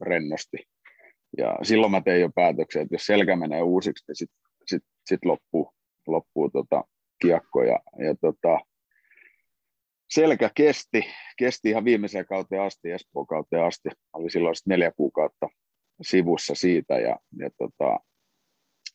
[0.00, 0.56] rennosti.
[1.38, 5.24] Ja silloin mä tein jo päätöksen, että jos selkä menee uusiksi, niin sitten sit, sit
[5.24, 5.72] loppuu,
[6.06, 6.84] loppuu tota
[7.22, 7.62] kiekko.
[7.62, 8.60] Ja, ja tota,
[10.10, 11.06] selkä kesti,
[11.38, 13.88] kesti ihan viimeiseen kauteen asti, Espoon kauteen asti.
[14.12, 15.48] Oli silloin neljä kuukautta
[16.02, 18.00] sivussa siitä ja, ja tota,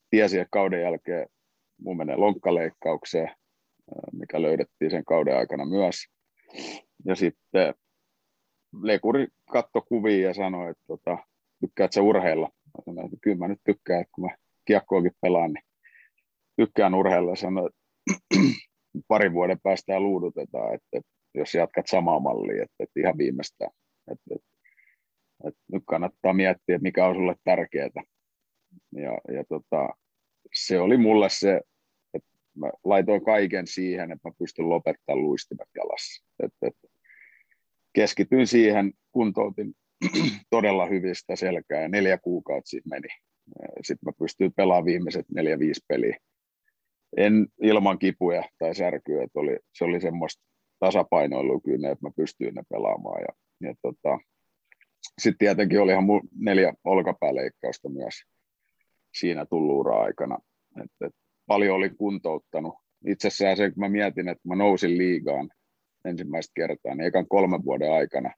[0.10, 1.28] tiesin, että kauden jälkeen
[1.82, 3.36] mun menee lonkkaleikkaukseen,
[4.12, 5.96] mikä löydettiin sen kauden aikana myös.
[7.06, 7.74] Ja sitten
[8.82, 11.18] lekuri katto kuvia ja sanoi, että tota,
[11.60, 12.50] tykkäät sä urheilla?
[12.66, 14.36] Mä sanoin, että kyllä mä nyt tykkään, että kun mä
[14.66, 15.64] kiekkoakin pelaan, niin
[16.56, 17.32] tykkään urheilla.
[17.32, 17.82] Ja sanoin, että
[19.08, 23.72] parin vuoden päästä luudutetaan, että, että jos jatkat samaa mallia, että, että ihan viimeistään.
[24.12, 24.48] Että, että,
[25.48, 27.90] että nyt kannattaa miettiä, että mikä on sulle tärkeää.
[28.92, 29.90] Ja, ja tota,
[30.56, 31.62] se oli mulle se,
[32.56, 36.26] mä laitoin kaiken siihen, että mä pystyn lopettamaan luistimet jalassa.
[36.44, 36.88] Että, että
[37.94, 39.74] keskityin siihen, kuntoutin
[40.50, 43.08] todella hyvistä selkää ja neljä kuukautta siitä meni.
[43.84, 46.18] Sitten mä pystyin pelaamaan viimeiset neljä, viisi peliä.
[47.18, 50.44] En ilman kipuja tai särkyä, että oli, se oli semmoista
[50.80, 53.22] tasapainoilua kyllä, että mä pystyin ne pelaamaan.
[53.22, 53.34] Ja,
[53.68, 54.20] ja tota,
[55.22, 58.14] sitten tietenkin oli ihan neljä olkapääleikkausta myös
[59.14, 60.38] siinä tullut ura-aikana.
[60.84, 61.16] Et, et
[61.52, 62.76] paljon oli kuntouttanut.
[63.08, 65.50] Itse asiassa se, kun mä mietin, että mä nousin liigaan
[66.06, 68.34] ensimmäistä kertaa, niin ekan kolmen vuoden aikana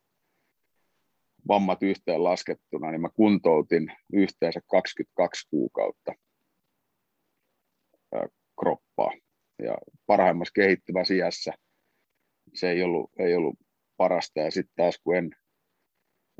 [1.47, 6.13] vammat yhteen laskettuna, niin mä kuntoutin yhteensä 22 kuukautta
[8.59, 9.11] kroppaa.
[9.63, 11.53] Ja parhaimmassa kehittyvässä iässä
[12.53, 13.55] se ei ollut, ei ollut
[13.97, 14.39] parasta.
[14.39, 15.31] Ja sitten taas kun en,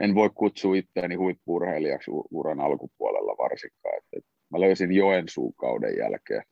[0.01, 3.97] en voi kutsua itseäni huippuurheilijaksi uran alkupuolella varsinkaan.
[3.97, 6.43] Et, et mä löysin Joensuun kauden jälkeen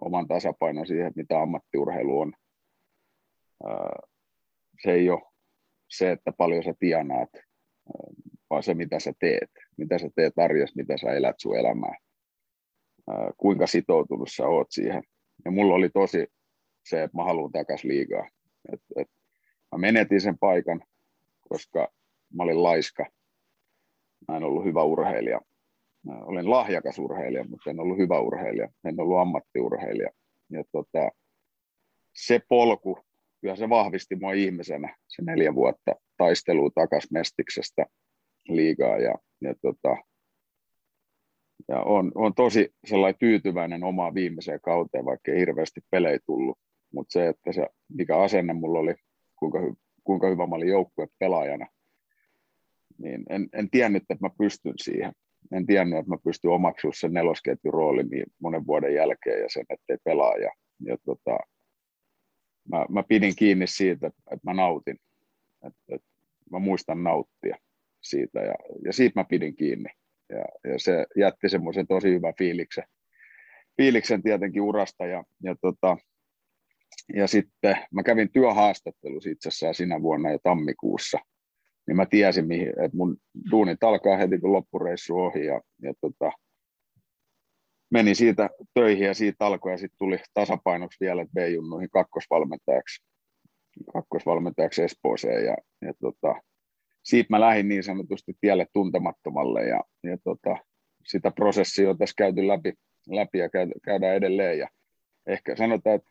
[0.00, 2.32] oman tasapainon siihen, mitä ammattiurheilu on
[4.82, 5.22] se ei ole
[5.90, 7.30] se, että paljon sä tienaat,
[8.50, 9.50] vaan se, mitä sä teet.
[9.76, 11.98] Mitä sä teet arjessa, mitä sä elät sun elämää.
[13.36, 15.02] Kuinka sitoutunut sä oot siihen.
[15.44, 16.26] Ja mulla oli tosi
[16.84, 18.28] se, että mä haluan takas liigaa.
[18.72, 19.08] Et, et
[19.72, 20.82] mä menetin sen paikan,
[21.48, 21.88] koska
[22.34, 23.06] mä olin laiska.
[24.28, 25.40] Mä en ollut hyvä urheilija.
[26.04, 28.68] Mä olin lahjakas urheilija, mutta en ollut hyvä urheilija.
[28.84, 30.10] En ollut ammattiurheilija.
[30.50, 31.10] Ja tota,
[32.12, 32.98] se polku,
[33.40, 37.86] kyllä se vahvisti mua ihmisenä se neljä vuotta taistelua takas Mestiksestä
[38.48, 39.96] liigaa ja, ja, tota,
[41.68, 46.58] ja on, on, tosi sellainen tyytyväinen omaan viimeiseen kauteen, vaikka ei hirveästi pelejä tullut,
[46.92, 48.94] mutta se, että se, mikä asenne mulla oli,
[49.36, 49.58] kuinka,
[50.04, 51.66] kuinka hyvä mä olin joukkue pelaajana,
[52.98, 55.12] niin en, en tiennyt, että mä pystyn siihen.
[55.52, 59.64] En tiennyt, että mä pystyn omaksumaan sen nelosketjun roolin niin monen vuoden jälkeen ja sen,
[59.70, 60.36] ettei pelaa.
[60.36, 61.38] Ja, ja tota,
[62.70, 64.96] mä, mä pidin kiinni siitä, että mä nautin,
[65.66, 66.08] että, että
[66.50, 67.56] mä muistan nauttia
[68.02, 68.54] siitä ja,
[68.84, 69.88] ja siitä mä pidin kiinni.
[70.28, 72.84] Ja, ja se jätti semmoisen tosi hyvän fiiliksen,
[73.76, 75.96] fiiliksen tietenkin urasta ja, ja, tota,
[77.14, 81.18] ja sitten mä kävin työhaastattelussa itse asiassa sinä vuonna jo tammikuussa,
[81.86, 83.16] niin mä tiesin, mihin, että mun
[83.50, 86.32] duunit alkaa heti kun loppureissu ohi ja, ja tota,
[87.90, 93.04] meni siitä töihin ja siitä alkoi ja sitten tuli tasapainoksi vielä B-junnuihin kakkosvalmentajaksi,
[93.92, 96.42] kakkosvalmentajaksi Espooseen ja, ja tota,
[97.04, 100.56] siitä mä lähdin niin sanotusti tielle tuntemattomalle ja, ja tota,
[101.06, 102.72] sitä prosessia on tässä käyty läpi,
[103.08, 103.48] läpi ja
[103.84, 104.68] käydään edelleen ja
[105.26, 106.10] ehkä sanotaan, että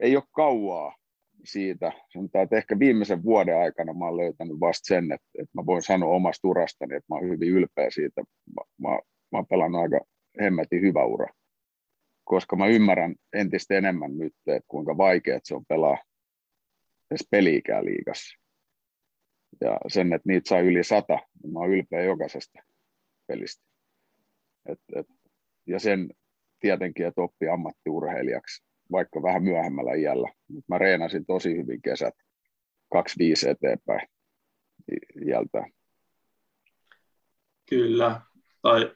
[0.00, 0.96] ei ole kauaa
[1.44, 5.66] siitä, sanotaan, että ehkä viimeisen vuoden aikana mä olen löytänyt vasta sen, että, että mä
[5.66, 8.22] voin sanoa omasta urastani, että mä olen hyvin ylpeä siitä.
[8.56, 8.88] Mä, mä,
[9.32, 10.00] mä olen pelannut aika
[10.40, 11.26] hemmetin hyvä ura,
[12.24, 15.98] koska mä ymmärrän entistä enemmän nyt, että kuinka vaikea se on pelaa
[17.10, 18.38] edes peliikää liigassa.
[19.60, 22.62] Ja sen, että niitä saa yli sata, niin mä olen ylpeä jokaisesta
[23.26, 23.64] pelistä.
[24.66, 25.06] Et, et,
[25.66, 26.08] ja sen
[26.60, 30.28] tietenkin, että oppii ammattiurheilijaksi, vaikka vähän myöhemmällä iällä.
[30.68, 32.14] Mä reenasin tosi hyvin kesät,
[32.92, 34.08] 25 eteenpäin
[35.26, 35.64] iältä.
[37.68, 38.20] Kyllä.
[38.62, 38.92] Tai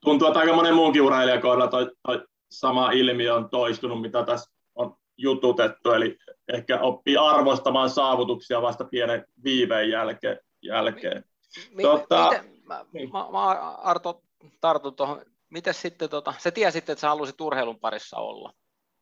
[0.00, 4.50] tuntuu, että aika monen muunkin urheilijan kohdalla toi, toi sama ilmiö on toistunut, mitä tässä
[4.74, 6.18] on jututettu, eli
[6.52, 10.38] ehkä oppii arvostamaan saavutuksia vasta pienen viiveen jälkeen.
[10.62, 11.24] jälkeen.
[11.70, 13.12] Mi- tota, miten, mä, niin.
[13.12, 14.22] mä, mä, Arto
[14.60, 18.52] tartun tuohon, miten sitten, tota, sä tiesit, että sä halusit urheilun parissa olla,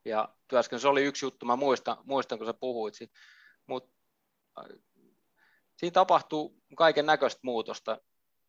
[0.07, 3.15] ja työskentely, se oli yksi juttu, mä muistan, muistan kun sä puhuit siitä,
[3.67, 3.91] mutta
[4.59, 4.65] äh,
[5.77, 7.99] siinä tapahtuu kaiken näköistä muutosta,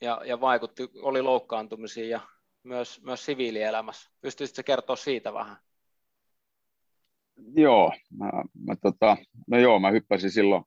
[0.01, 2.21] ja, ja vaikutti, oli loukkaantumisia ja
[2.63, 4.11] myös, myös siviilielämässä.
[4.21, 5.57] Pystyisitkö kertoa siitä vähän?
[7.55, 8.25] Joo, mä,
[8.65, 9.17] mä, tota,
[9.47, 10.63] no joo, mä hyppäsin silloin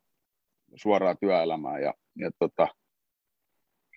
[0.75, 2.69] suoraan työelämään ja, ja tota,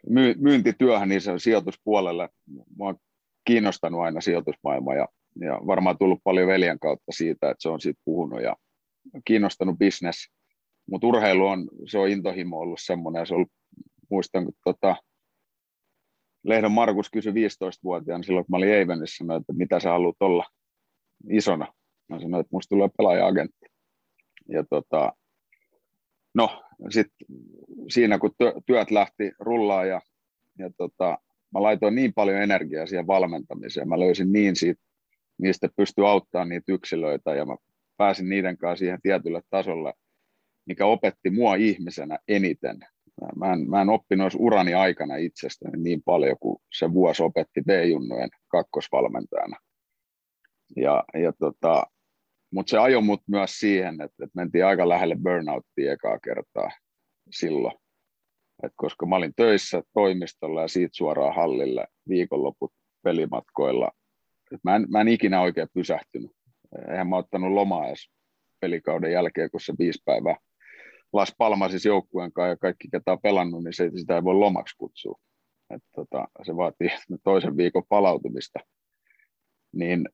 [0.09, 2.29] my, myyntityöhön niin se sijoituspuolelle.
[2.47, 2.97] Mä oon
[3.45, 5.07] kiinnostanut aina sijoitusmaailma ja,
[5.39, 8.55] ja varmaan tullut paljon veljen kautta siitä, että se on siitä puhunut ja
[9.25, 10.31] kiinnostanut business.
[10.89, 13.45] Mutta urheilu on, se on intohimo ollut semmoinen se on
[14.09, 14.95] muistan, kun tota,
[16.43, 20.45] Lehdon Markus kysyi 15-vuotiaana silloin, kun mä olin Eivenissä, että mitä sä haluat olla
[21.29, 21.73] isona.
[22.09, 23.65] Mä sanoin, että musta tulee pelaaja-agentti.
[24.49, 25.13] Ja tota,
[26.33, 27.27] no, sitten
[27.89, 28.31] siinä kun
[28.65, 30.01] työt lähti rullaan ja,
[30.59, 31.17] ja tota,
[31.53, 34.81] mä laitoin niin paljon energiaa siihen valmentamiseen, mä löysin niin siitä,
[35.43, 37.55] niistä pystyi auttamaan niitä yksilöitä ja mä
[37.97, 39.93] pääsin niiden kanssa siihen tietylle tasolle,
[40.65, 42.79] mikä opetti mua ihmisenä eniten
[43.35, 48.29] Mä en, mä en oppinut urani aikana itsestäni niin paljon kuin se vuosi opetti B-junnojen
[48.47, 49.57] kakkosvalmentajana.
[50.75, 51.83] Ja, ja tota,
[52.51, 56.71] mutta se ajoi mut myös siihen, että, että mentiin aika lähelle burnouttia ekaa kertaa
[57.31, 57.75] silloin.
[58.63, 62.71] Et koska mä olin töissä toimistolla ja siitä suoraan hallille viikonloput
[63.03, 63.91] pelimatkoilla.
[64.53, 66.31] Et mä, en, mä en ikinä oikein pysähtynyt.
[66.91, 68.09] Eihän mä ottanut lomaa edes
[68.59, 70.35] pelikauden jälkeen, kun se viisi päivää
[71.13, 74.75] Las Palmasis joukkueen kanssa ja kaikki, ketä on pelannut, niin se, sitä ei voi lomaksi
[74.77, 75.19] kutsua.
[75.69, 76.89] Et, tota, se vaatii
[77.23, 78.59] toisen viikon palautumista.
[79.71, 80.09] Niin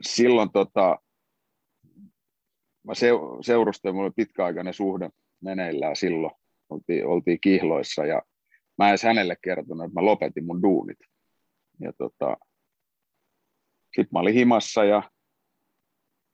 [0.00, 0.98] silloin tota,
[2.86, 2.92] mä
[3.40, 5.10] seurustelin, mulla oli pitkäaikainen suhde
[5.40, 6.34] meneillään silloin,
[6.68, 8.22] oltiin, oltiin kihloissa ja
[8.78, 10.98] mä en edes hänelle kertonut, että mä lopetin mun duunit.
[11.80, 12.36] Ja tota,
[13.96, 15.10] sitten mä olin himassa ja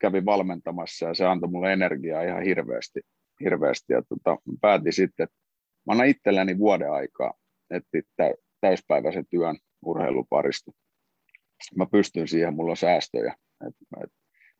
[0.00, 3.00] kävin valmentamassa ja se antoi mulle energiaa ihan hirveästi
[3.44, 3.92] hirveästi.
[3.92, 5.36] Ja tota, päätin sitten, että
[5.86, 7.34] mä annan itselleni vuoden aikaa
[7.70, 8.02] etsiä
[8.60, 10.70] täyspäiväisen työn urheiluparista.
[11.76, 13.34] Mä pystyn siihen, mulla on säästöjä.
[13.66, 14.10] Et, et,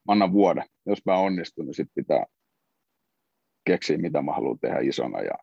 [0.06, 0.64] mä annan vuoden.
[0.86, 2.26] Jos mä onnistun, niin sitten pitää
[3.64, 5.20] keksiä, mitä mä haluan tehdä isona.
[5.20, 5.34] Ja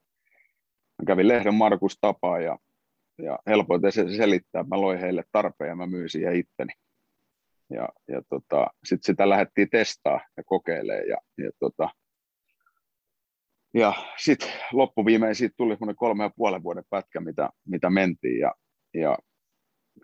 [1.02, 2.60] mä kävin lehden Markus tapaa ja,
[3.18, 4.63] ja helpoiten se selittää.
[4.63, 6.74] Mä loin heille tarpeen ja mä myin siihen itteni.
[7.69, 11.08] Ja, ja tota, sitten sitä lähdettiin testaa ja kokeilemaan.
[11.08, 11.89] Ja, ja tota,
[13.73, 18.39] ja sitten loppuviimein siitä tuli semmoinen kolme ja puolen vuoden pätkä, mitä, mitä mentiin.
[18.39, 18.54] Ja,
[18.93, 19.17] ja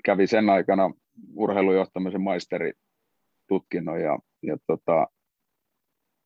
[0.05, 0.93] kävi sen aikana
[1.35, 5.07] urheilujohtamisen maisteritutkinnon ja, ja tota,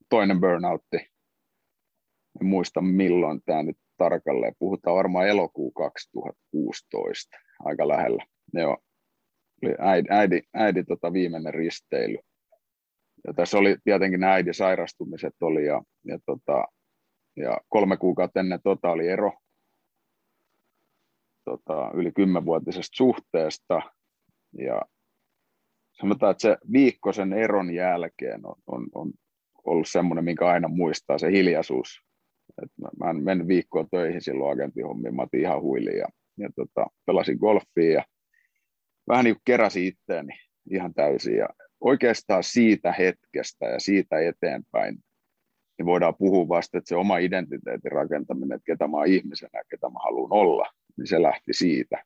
[0.10, 0.98] toinen burnoutti.
[2.42, 4.56] En muista milloin tämä nyt tarkalleen.
[4.60, 8.26] Puhutaan varmaan elokuu 2016, aika lähellä.
[8.54, 8.78] Joo.
[9.64, 12.18] Oli äidi, äidi, äidi tota viimeinen risteily.
[13.28, 16.68] Ja tässä oli tietenkin nämä äidin sairastumiset oli ja, ja tota,
[17.36, 19.32] ja kolme kuukautta ennen tota oli ero
[21.46, 23.82] tota, yli kymmenvuotisesta suhteesta.
[24.58, 24.82] Ja
[25.92, 29.12] sanotaan, että se viikko sen eron jälkeen on, on, on
[29.66, 32.02] ollut semmoinen, minkä aina muistaa, se hiljaisuus.
[32.64, 36.50] Et mä, mä en mennyt viikkoa töihin silloin agenttihommiin, mä otin ihan huiliin ja, ja
[36.56, 38.04] tota, pelasin golfia ja
[39.08, 40.34] vähän niin kuin keräsin itteeni
[40.70, 41.38] ihan täysin.
[41.38, 41.50] Ja
[41.82, 44.98] oikeastaan siitä hetkestä ja siitä eteenpäin
[45.78, 49.64] niin voidaan puhua vasta, että se oma identiteetin rakentaminen, että ketä mä oon ihmisenä ja
[49.70, 52.04] ketä mä haluan olla, niin se lähti siitä.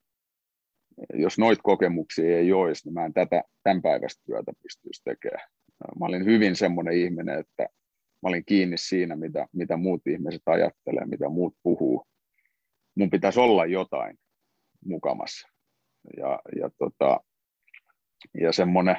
[1.14, 5.50] jos noit kokemuksia ei olisi, niin mä en tätä tämän päivästä työtä pystyisi tekemään.
[6.00, 7.64] Mä olin hyvin semmoinen ihminen, että
[8.24, 12.08] mä olin kiinni siinä, mitä, mitä muut ihmiset ajattelee, mitä muut puhuu.
[12.96, 14.18] Mun pitäisi olla jotain
[14.86, 15.48] mukamassa.
[16.18, 17.20] Ja, ja, tota,
[18.42, 18.98] ja semmoinen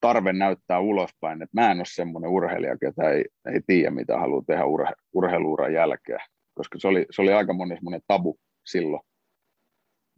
[0.00, 4.44] tarve näyttää ulospäin, että mä en ole semmoinen urheilija, ketä ei, ei tiedä, mitä haluaa
[4.46, 6.20] tehdä urhe, urheiluuran jälkeen,
[6.54, 9.02] koska se oli, se oli aika moni semmoinen tabu silloin,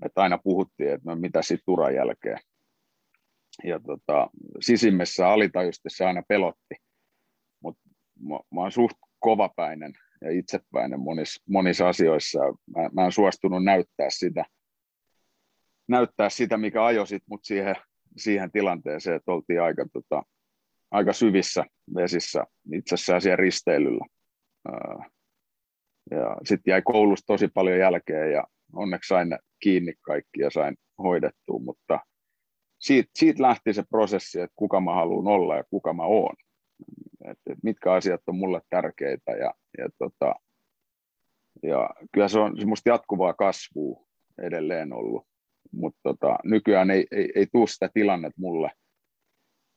[0.04, 2.38] että aina puhuttiin, että no mitä sitten uran jälkeen.
[3.64, 6.74] Ja tota, sisimmessä alitajusti se aina pelotti,
[7.62, 7.80] mutta
[8.20, 12.38] mä, mä oon suht kovapäinen ja itsepäinen monissa, monissa asioissa.
[12.76, 14.44] Mä, mä en suostunut näyttää sitä,
[15.88, 17.76] näyttää sitä, mikä ajoisit mut siihen,
[18.16, 20.22] siihen tilanteeseen, että oltiin aika, tota,
[20.90, 24.06] aika syvissä vesissä itse asiassa siellä risteilyllä.
[26.10, 31.58] Ja sitten jäi koulusta tosi paljon jälkeen ja onneksi sain kiinni kaikki ja sain hoidettua,
[31.58, 32.00] mutta
[32.78, 36.34] siitä, siitä lähti se prosessi, että kuka mä haluan olla ja kuka mä oon.
[37.24, 40.34] Et, et mitkä asiat on mulle tärkeitä ja, ja, tota,
[41.62, 44.06] ja kyllä se on semmoista jatkuvaa kasvua
[44.42, 45.26] edelleen ollut,
[45.72, 48.70] mutta tota, nykyään ei, ei, ei tule sitä tilannetta mulle,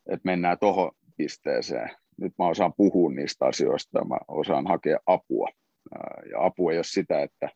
[0.10, 1.90] että mennään tuohon pisteeseen.
[2.18, 5.48] Nyt mä osaan puhua niistä asioista, mä osaan hakea apua.
[6.32, 7.50] Ja apu ei ole sitä, että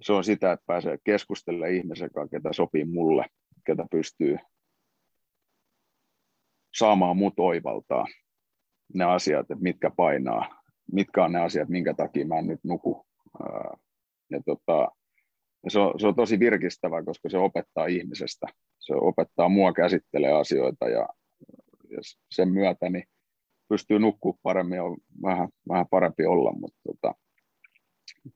[0.00, 3.24] se on sitä, että pääsee keskustelemaan ihmisen kanssa, ketä sopii mulle,
[3.66, 4.38] ketä pystyy
[6.78, 8.06] saamaan mut oivaltaa
[8.94, 13.06] ne asiat, että mitkä painaa, mitkä on ne asiat, minkä takia mä en nyt nuku.
[14.30, 14.88] Ja tota,
[15.64, 18.46] ja se, on, se on tosi virkistävä, koska se opettaa ihmisestä.
[18.78, 21.08] Se opettaa mua käsittelee asioita ja,
[21.90, 21.98] ja
[22.30, 23.04] sen myötä niin
[23.68, 27.14] pystyy nukkua paremmin, on vähän, vähän parempi olla, mutta tota,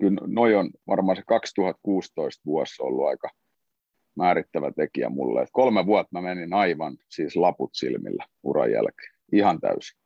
[0.01, 3.29] kyllä noi on varmaan se 2016 vuosi ollut aika
[4.15, 5.43] määrittävä tekijä mulle.
[5.43, 9.99] Et kolme vuotta mä menin aivan siis laput silmillä uran jälkeen, ihan täysin.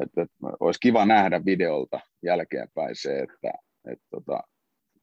[0.00, 3.52] Et, et, olisi kiva nähdä videolta jälkeenpäin se, että
[3.92, 4.40] et, tota,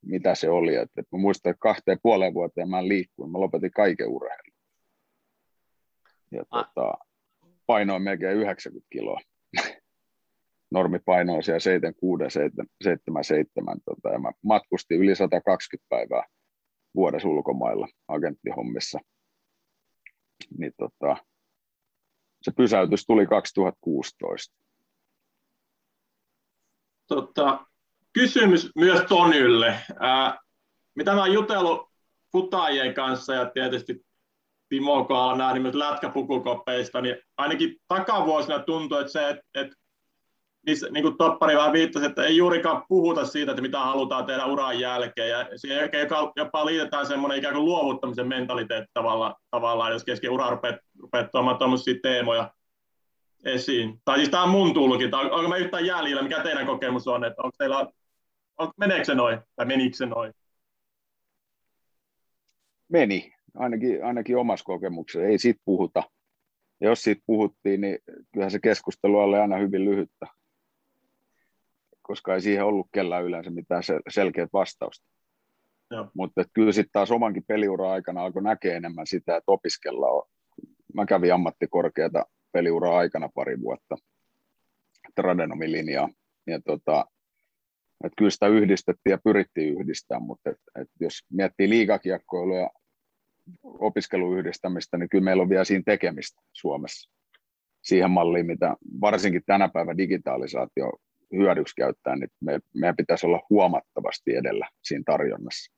[0.05, 0.75] mitä se oli.
[0.75, 4.55] Et, et mä muistan, että kahteen puoleen vuoteen mä liikkuin, mä lopetin kaiken urheilun.
[6.31, 6.65] Ja ah.
[6.65, 6.93] tota,
[7.65, 9.19] painoin melkein 90 kiloa
[10.71, 12.23] normipaino on siellä 76,
[12.83, 16.23] 77, tota, ja mä matkustin yli 120 päivää
[16.95, 18.99] vuodessa ulkomailla agenttihommissa.
[20.59, 21.17] Niin tota,
[22.41, 24.55] se pysäytys tuli 2016.
[27.07, 27.65] Tota,
[28.15, 29.79] kysymys myös Tonylle.
[29.99, 30.39] Ää,
[30.95, 31.89] mitä mä oon jutellut
[32.31, 34.05] futajien kanssa ja tietysti
[34.69, 39.75] Timo Kaala nämä nimet lätkäpukukopeista, niin ainakin takavuosina tuntuu, että se, että, että
[40.65, 44.45] missä niin kuin Toppari vähän viittasi, että ei juurikaan puhuta siitä, että mitä halutaan tehdä
[44.45, 45.29] uran jälkeen.
[45.29, 45.89] Ja siihen
[46.35, 51.57] jopa liitetään semmoinen ikään kuin luovuttamisen mentaliteetti tavallaan, tavallaan jos kesken uraa rupeat, rupeat tuomaan
[51.57, 52.51] tuommoisia teemoja
[53.45, 54.01] esiin.
[54.05, 55.19] Tai siis tämä on mun tulkinta.
[55.19, 56.23] Onko me yhtään jäljellä?
[56.23, 57.25] Mikä teidän kokemus on?
[57.25, 57.87] Että onko teillä,
[58.57, 59.39] on, meneekö se noin?
[59.55, 60.33] Tai menikö se noin?
[62.89, 63.33] Meni.
[63.55, 65.27] Ainakin, ainakin omassa kokemuksessa.
[65.27, 66.03] Ei siitä puhuta.
[66.81, 67.99] Ja jos siitä puhuttiin, niin
[68.33, 70.27] kyllähän se keskustelu oli aina hyvin lyhyttä
[72.07, 75.05] koska ei siihen ollut kellään yleensä mitään sel- selkeät vastausta.
[76.13, 80.29] Mutta kyllä sitten taas omankin peliura aikana alkoi näkee enemmän sitä, että opiskellaan.
[80.93, 83.95] Mä kävin ammattikorkeata peliura aikana pari vuotta
[85.15, 86.09] tradenomin linjaa.
[86.47, 87.05] Ja tota,
[88.03, 92.69] et kyllä sitä yhdistettiin ja pyrittiin yhdistämään, mutta et, et jos miettii liikakiekkoilua ja
[93.63, 97.15] opiskelun yhdistämistä, niin kyllä meillä on vielä siinä tekemistä Suomessa
[97.85, 100.91] siihen malliin, mitä varsinkin tänä päivänä digitalisaatio
[101.33, 105.73] hyödyksi käyttää, niin me, meidän pitäisi olla huomattavasti edellä siinä tarjonnassa.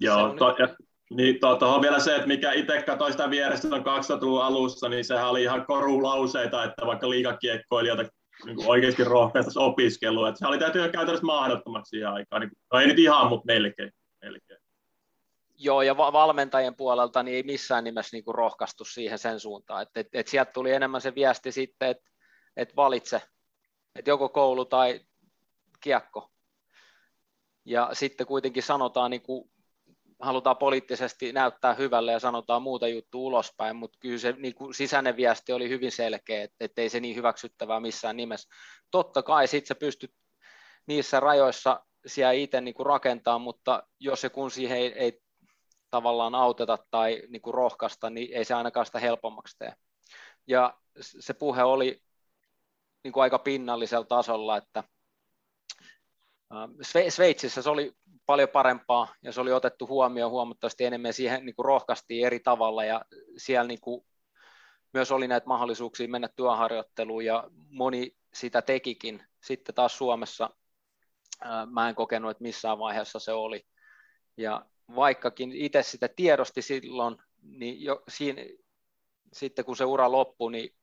[0.00, 0.76] Joo, to, ja,
[1.10, 5.28] niin tuohon vielä se, että mikä itse katsoi sitä vierestä on 2000-luvun alussa, niin sehän
[5.28, 8.04] oli ihan korulauseita, että vaikka liikakiekkoilijoita
[8.44, 10.28] niin oikeasti rohkaistaisi opiskelua.
[10.28, 12.42] Että se oli täytyy käytännössä mahdottomaksi siihen aikaan.
[12.42, 13.92] Niin, no ei nyt ihan, mutta melkein.
[14.22, 14.60] melkein.
[15.58, 19.82] Joo, ja valmentajien puolelta niin ei missään nimessä niin kuin rohkaistu siihen sen suuntaan.
[19.82, 22.10] Että et, et sieltä tuli enemmän se viesti sitten, että
[22.56, 23.22] et valitse
[23.94, 25.00] että joko koulu tai
[25.80, 26.30] kiekko.
[27.64, 29.50] Ja sitten kuitenkin sanotaan, niin kuin
[30.20, 35.16] halutaan poliittisesti näyttää hyvälle ja sanotaan muuta juttu ulospäin, mutta kyllä se niin kuin sisäinen
[35.16, 38.48] viesti oli hyvin selkeä, että ei se niin hyväksyttävää missään nimessä.
[38.90, 40.14] Totta kai sitten sä pystyt
[40.86, 45.20] niissä rajoissa siellä itse niin kuin rakentaa, mutta jos se kun siihen ei, ei
[45.90, 49.72] tavallaan auteta tai niin kuin rohkaista, niin ei se ainakaan sitä helpommaksi tee.
[50.46, 52.02] Ja se puhe oli
[53.04, 54.84] niin kuin aika pinnallisella tasolla, että
[57.08, 57.92] Sveitsissä se oli
[58.26, 62.84] paljon parempaa ja se oli otettu huomioon huomattavasti enemmän siihen niin kuin rohkaistiin eri tavalla
[62.84, 63.04] ja
[63.36, 64.06] siellä niin kuin
[64.92, 69.22] myös oli näitä mahdollisuuksia mennä työharjoitteluun ja moni sitä tekikin.
[69.42, 70.50] Sitten taas Suomessa
[71.70, 73.66] mä en kokenut, että missään vaiheessa se oli.
[74.36, 74.66] Ja
[74.96, 78.42] vaikkakin itse sitä tiedosti silloin, niin jo siinä,
[79.32, 80.74] sitten kun se ura loppui, niin,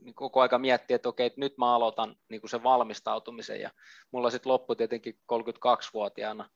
[0.00, 3.60] niin koko aika miettii, että okei, että nyt mä aloitan niin kuin sen valmistautumisen.
[3.60, 3.70] Ja
[4.10, 6.50] mulla sitten loppui tietenkin 32-vuotiaana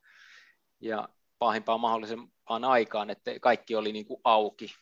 [0.81, 1.09] ja
[1.39, 4.75] pahimpaan mahdollisempaan aikaan, että kaikki oli niin kuin auki.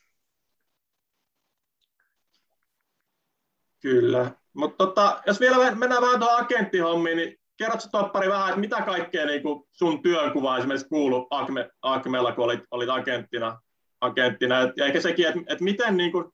[3.81, 4.31] Kyllä.
[4.55, 9.27] Mutta tota, jos vielä mennään vähän tuohon agenttihommiin, niin kerrotko Toppari vähän, että mitä kaikkea
[9.27, 13.61] niin kuin sun työnkuva esimerkiksi kuuluu Akme, Akmella, kun olit, olit agenttina,
[14.01, 14.55] agenttina.
[14.77, 16.25] ja ehkä sekin, että, että miten niin kuin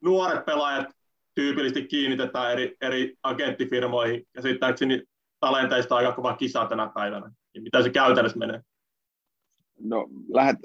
[0.00, 0.86] nuoret pelaajat
[1.34, 4.74] tyypillisesti kiinnitetään eri, eri agenttifirmoihin, ja sitten
[5.40, 7.30] talenteista aika kova kisa tänä päivänä.
[7.54, 8.60] Niin mitä se käytännössä menee?
[9.84, 10.08] No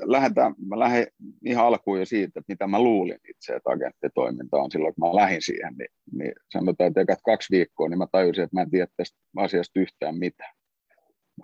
[0.06, 1.08] lähdetään, mä lähden
[1.46, 5.16] ihan alkuun jo siitä, että mitä mä luulin itse, että agenttitoiminta on silloin, kun mä
[5.16, 8.88] lähdin siihen, niin, niin sanotaan, että kaksi viikkoa, niin mä tajusin, että mä en tiedä
[8.98, 10.54] tästä asiasta yhtään mitään.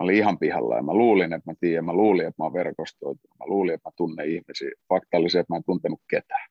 [0.00, 2.52] Mä olin ihan pihalla ja mä luulin, että mä tiedän, mä luulin, että mä oon
[2.52, 4.70] verkostoitunut, mä luulin, että mä tunnen ihmisiä.
[4.88, 6.48] Fakta oli se, että mä en tuntenut ketään.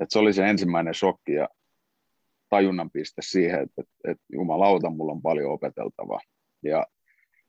[0.00, 1.48] Et se oli se ensimmäinen shokki ja
[2.48, 6.20] tajunnan piste siihen, että, että, että jumalauta, mulla on paljon opeteltavaa.
[6.62, 6.86] Ja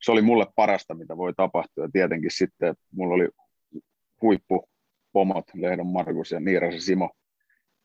[0.02, 1.84] se oli mulle parasta, mitä voi tapahtua.
[1.84, 3.30] Ja tietenkin sitten, että mulla oli
[4.22, 7.12] huippupomot, Lehdon Markus ja Niirasen Simo,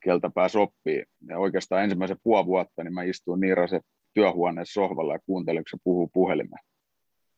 [0.05, 1.05] keltä pääsi oppii.
[1.29, 3.81] Ja oikeastaan ensimmäisen puoli vuotta niin mä istuin Niirasen
[4.15, 6.65] työhuoneessa sohvalla ja kuuntelin, kun se puhuu puhelimeen.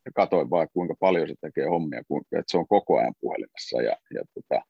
[0.04, 3.82] Ja katsoin vaan, kuinka paljon se tekee hommia, että se on koko ajan puhelimessa.
[3.82, 4.62] Ja, ja tota,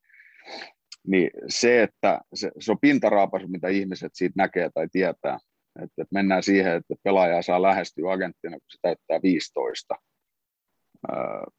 [1.07, 5.39] niin se, että se, se on pintaraapasu, mitä ihmiset siitä näkee tai tietää,
[5.83, 9.95] että, mennään siihen, että pelaaja saa lähestyä agenttina, kun se täyttää 15.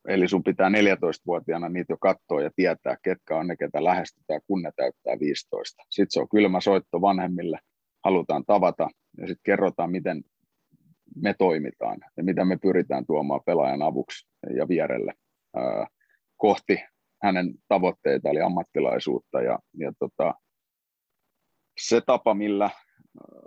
[0.08, 4.62] Eli sun pitää 14-vuotiaana niitä jo katsoa ja tietää, ketkä on ne, ketä lähestytään, kun
[4.62, 5.84] ne täyttää 15.
[5.90, 7.60] Sitten se on kylmä soitto vanhemmille,
[8.04, 10.24] halutaan tavata ja sitten kerrotaan, miten
[11.16, 15.14] me toimitaan ja mitä me pyritään tuomaan pelaajan avuksi ja vierelle
[16.38, 16.80] kohti
[17.24, 20.34] hänen tavoitteita eli ammattilaisuutta ja, ja tota,
[21.80, 22.70] se tapa, millä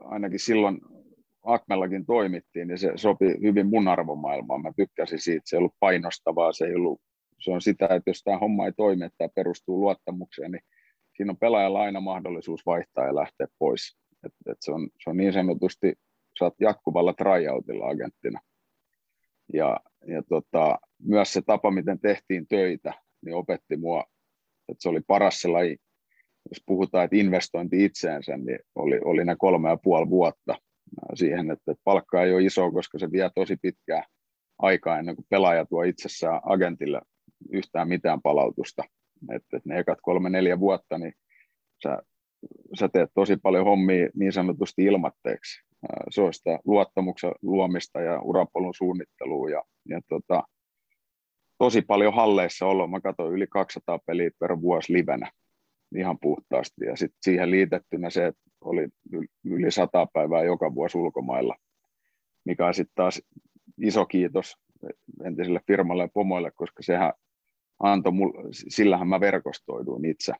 [0.04, 0.80] ainakin silloin
[1.42, 4.62] Akmellakin toimittiin, niin se sopi hyvin mun arvomaailmaan.
[4.62, 7.00] Mä tykkäsin siitä, se ei ollut painostavaa, se ei ollut,
[7.40, 10.62] se on sitä, että jos tämä homma ei toimi, että tämä perustuu luottamukseen, niin
[11.16, 13.98] siinä on pelaajalla aina mahdollisuus vaihtaa ja lähteä pois.
[14.26, 15.94] Et, et se, on, se on niin sanotusti,
[16.38, 18.40] sä oot jatkuvalla tryoutilla agenttina.
[19.52, 22.94] Ja, ja tota, myös se tapa, miten tehtiin töitä,
[23.24, 24.04] niin opetti mua,
[24.68, 25.76] että se oli paras sellainen
[26.50, 30.54] jos puhutaan, että investointi itseensä, niin oli, oli ne kolme ja puoli vuotta
[31.14, 34.04] siihen, että palkka ei ole iso, koska se vie tosi pitkää
[34.58, 37.00] aikaa ennen kuin pelaaja tuo itsessään agentille
[37.52, 38.84] yhtään mitään palautusta.
[39.32, 41.12] Että, ne ekat kolme, neljä vuotta, niin
[41.82, 42.02] sä,
[42.78, 45.66] sä teet tosi paljon hommia niin sanotusti ilmatteeksi.
[46.10, 50.42] Se on sitä luottamuksen luomista ja urapolun suunnittelua ja, ja tota,
[51.58, 52.90] tosi paljon halleissa ollut.
[52.90, 55.30] Mä katsoin yli 200 peliä per vuosi livenä
[55.96, 56.84] ihan puhtaasti.
[56.84, 58.88] Ja sitten siihen liitettynä se, että oli
[59.44, 61.56] yli sata päivää joka vuosi ulkomailla,
[62.44, 63.22] mikä on sitten taas
[63.80, 64.56] iso kiitos
[65.24, 67.12] entiselle firmalle ja pomoille, koska sehän
[67.78, 70.32] antoi, mulle, sillähän mä verkostoiduin itse.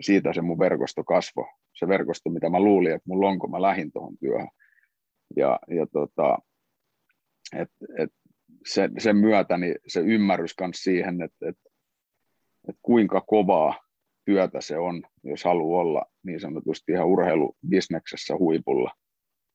[0.00, 1.46] Siitä se mun verkosto kasvoi.
[1.74, 4.48] Se verkosto, mitä mä luulin, että mulla on, kun mä lähdin tuohon työhön.
[5.36, 6.38] Ja, ja tota,
[7.56, 8.10] et, et
[8.66, 11.70] sen, sen myötä niin se ymmärrys myös siihen, että, että,
[12.68, 13.74] että kuinka kovaa
[14.24, 18.90] työtä se on, jos haluaa olla niin sanotusti ihan urheilubisneksessä huipulla.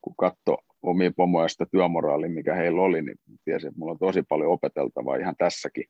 [0.02, 4.24] Kun katso omia pomoja sitä työmoraalia, mikä heillä oli, niin tiesin, että mulla on tosi
[4.30, 5.86] paljon opeteltavaa ihan tässäkin.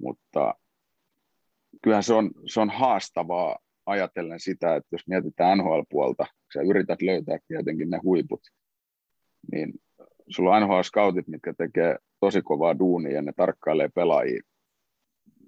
[0.00, 0.54] Mutta
[1.82, 7.38] kyllähän se on, se on haastavaa ajatellen sitä, että jos mietitään NHL-puolta, sä yrität löytää
[7.48, 8.40] tietenkin ne huiput,
[9.52, 9.72] niin
[10.28, 14.42] sulla on NHL-scoutit, mitkä tekee tosi kovaa duunia ja ne tarkkailee pelaajia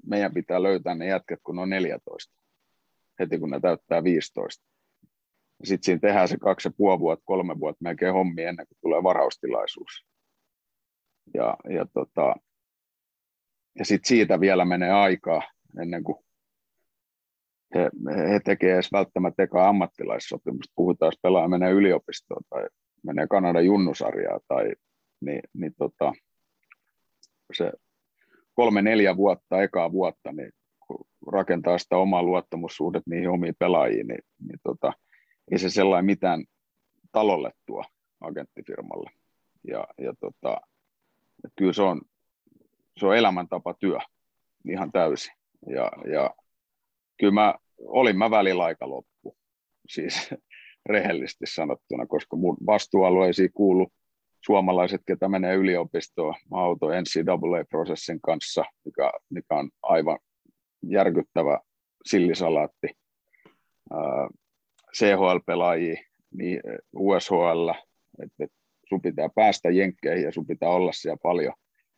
[0.07, 2.35] meidän pitää löytää ne jätkät, kun on 14,
[3.19, 4.65] heti kun ne täyttää 15.
[5.65, 9.03] Sitten siinä tehdään se kaksi ja puoli vuotta, kolme vuotta melkein hommi ennen kuin tulee
[9.03, 10.07] varaustilaisuus.
[11.35, 12.37] Ja, ja, tota,
[13.79, 15.43] ja sitten siitä vielä menee aikaa
[15.81, 16.25] ennen kuin
[17.75, 17.91] he,
[18.33, 20.73] he tekevät edes välttämättä eka ammattilaissopimusta.
[20.77, 22.67] Puhutaan, jos pelaaja menee yliopistoon tai
[23.03, 24.75] menee Kanadan junnusarjaa tai
[25.21, 26.13] niin, niin tota,
[27.53, 27.73] se
[28.55, 30.53] kolme-neljä vuotta, ekaa vuotta, niin
[30.87, 34.93] kun rakentaa sitä omaa luottamussuhdet niihin omiin pelaajiin, niin, niin tota,
[35.51, 36.45] ei se sellainen mitään
[37.13, 37.85] talolle tuo
[38.21, 39.11] agenttifirmalle.
[39.69, 40.61] Ja, ja tota,
[41.57, 42.01] kyllä se on,
[42.97, 43.99] se on elämäntapa työ
[44.69, 45.33] ihan täysin.
[45.67, 46.31] Ja, ja
[47.21, 49.37] kyllä mä, olin mä välillä aika loppu,
[49.89, 50.31] siis
[50.87, 53.89] rehellisesti sanottuna, koska mun vastuualueisiin kuulu
[54.45, 60.19] suomalaiset, ketä menee yliopistoon auto NCAA-prosessin kanssa, mikä, mikä on aivan
[60.83, 61.61] järkyttävä
[62.05, 62.89] sillisalaatti.
[64.97, 66.01] CHL-pelaajia,
[66.35, 66.61] niin
[66.97, 67.71] USHL,
[68.23, 68.53] että et
[68.89, 71.55] sun pitää päästä jenkkeihin ja sun pitää olla siellä paljon,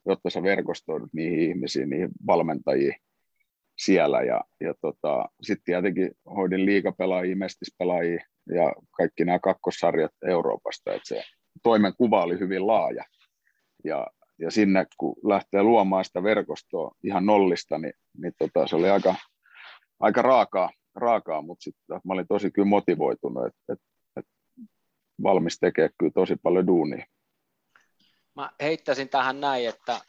[0.07, 2.95] jotta sä verkostoidut niihin ihmisiin, niihin valmentajiin
[3.79, 4.23] siellä.
[4.23, 8.25] Ja, ja tota, sitten tietenkin hoidin liikapelaajia, mestispelaajia
[8.55, 11.23] ja kaikki nämä kakkossarjat Euroopasta, että se
[11.63, 13.05] toimenkuva oli hyvin laaja.
[13.85, 14.07] Ja,
[14.39, 19.15] ja sinne kun lähtee luomaan sitä verkostoa ihan nollista, niin, niin tota, se oli aika,
[20.01, 23.87] aika raakaa, raakaa mutta sitten mä olin tosi kyllä motivoitunut, että, että,
[24.17, 24.33] että
[25.23, 27.07] valmis tekemään kyllä tosi paljon duunia.
[28.35, 30.01] Mä heittäisin tähän näin, että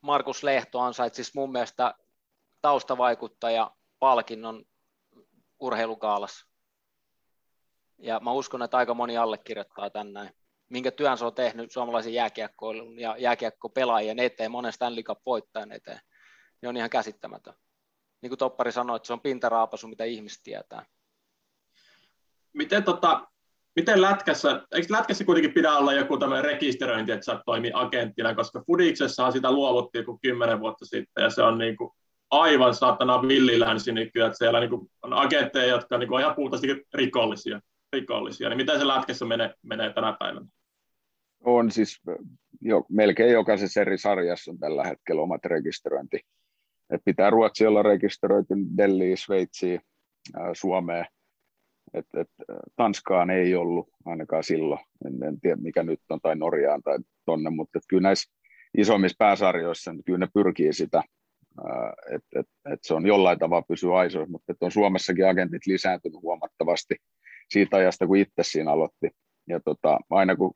[0.00, 1.94] Markus Lehto ansaitsisi mun mielestä
[2.62, 4.64] taustavaikuttaja palkinnon
[5.60, 6.46] urheilukaalassa.
[7.98, 10.30] Ja mä uskon, että aika moni allekirjoittaa tän näin.
[10.68, 16.00] Minkä työn se on tehnyt suomalaisen jääkiekkoilun ja jääkiekkopelaajien eteen, monen Stanley Cup-voittajan eteen,
[16.62, 17.54] niin on ihan käsittämätön.
[18.22, 20.86] Niin kuin Toppari sanoi, että se on pintaraapasu, mitä ihmiset tietää.
[22.52, 23.28] Miten, tota,
[23.76, 28.62] miten lätkässä, eikö lätkässä kuitenkin pidä olla joku tämmöinen rekisteröinti, että sä toimii agenttina, koska
[28.66, 31.90] Fudiksessahan sitä luovuttiin joku kymmenen vuotta sitten, ja se on niin kuin
[32.30, 36.34] aivan saatana villilänsi nykyään, että siellä niin kuin on agentteja, jotka niin kuin on ihan
[36.34, 37.60] puhtaasti rikollisia,
[37.94, 38.48] rikollisia.
[38.48, 40.46] Niin miten se lätkässä menee, menee tänä päivänä?
[41.44, 42.00] On siis
[42.60, 46.20] jo, melkein jokaisessa eri sarjassa on tällä hetkellä omat rekisteröinti.
[46.90, 49.80] Et pitää Ruotsi olla rekisteröity Delhiin, Sveitsiin,
[50.52, 51.06] Suomeen.
[51.94, 52.28] Et, et,
[52.76, 57.50] Tanskaan ei ollut ainakaan silloin, en, en tiedä mikä nyt on, tai Norjaan tai tonne,
[57.50, 58.34] mutta kyllä näissä
[58.78, 61.02] isommissa pääsarjoissa, niin kyllä ne pyrkii sitä,
[62.10, 66.96] että et, et se on jollain tavalla pysyä aisoissa, mutta on Suomessakin agentit lisääntynyt huomattavasti
[67.54, 69.10] siitä ajasta, kun itse siinä aloitti.
[69.48, 70.54] Ja tota, aina kun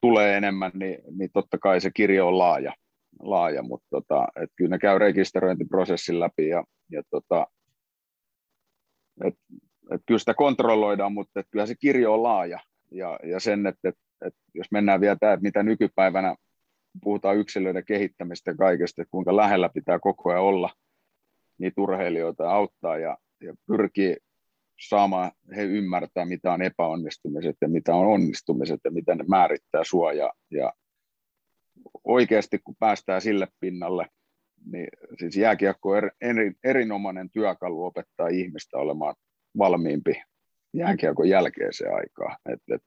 [0.00, 2.74] tulee enemmän, niin, niin totta kai se kirjo on laaja,
[3.20, 7.46] laaja mutta tota, et kyllä ne käy rekisteröintiprosessin läpi ja, ja tota,
[9.24, 9.34] et,
[9.90, 12.60] et kyllä sitä kontrolloidaan, mutta et kyllä se kirjo on laaja
[12.90, 13.94] ja, ja sen, että et,
[14.26, 16.36] et jos mennään vielä tämä, mitä nykypäivänä
[17.02, 20.70] puhutaan yksilöiden kehittämistä kaikesta, että kuinka lähellä pitää koko ajan olla
[21.58, 24.16] niitä urheilijoita auttaa ja, ja pyrkii
[24.80, 30.32] saamaan he ymmärtää, mitä on epäonnistumiset ja mitä on onnistumiset ja mitä ne määrittää suojaa.
[30.50, 30.72] Ja
[32.04, 34.06] oikeasti kun päästään sille pinnalle,
[34.72, 39.14] niin siis jääkiekko on eri, erinomainen työkalu opettaa ihmistä olemaan
[39.58, 40.22] valmiimpi
[40.72, 42.36] jääkiekon jälkeiseen aikaan.
[42.52, 42.82] Et, et,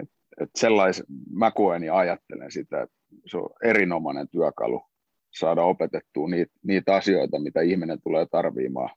[0.00, 0.10] et,
[0.40, 2.96] et sellais, mä koen ja ajattelen sitä, että
[3.26, 4.82] se on erinomainen työkalu
[5.30, 8.90] saada opetettua niitä, niitä asioita, mitä ihminen tulee tarviimaan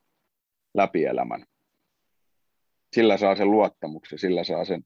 [0.73, 1.45] läpi elämän
[2.93, 4.83] sillä saa sen luottamuksen, sillä saa sen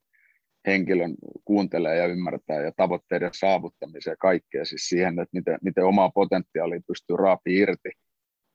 [0.68, 6.10] henkilön kuuntelee ja ymmärtää ja tavoitteiden saavuttamiseen ja kaikkea, siis siihen, että miten, miten omaa
[6.10, 7.90] potentiaalia pystyy raapi irti,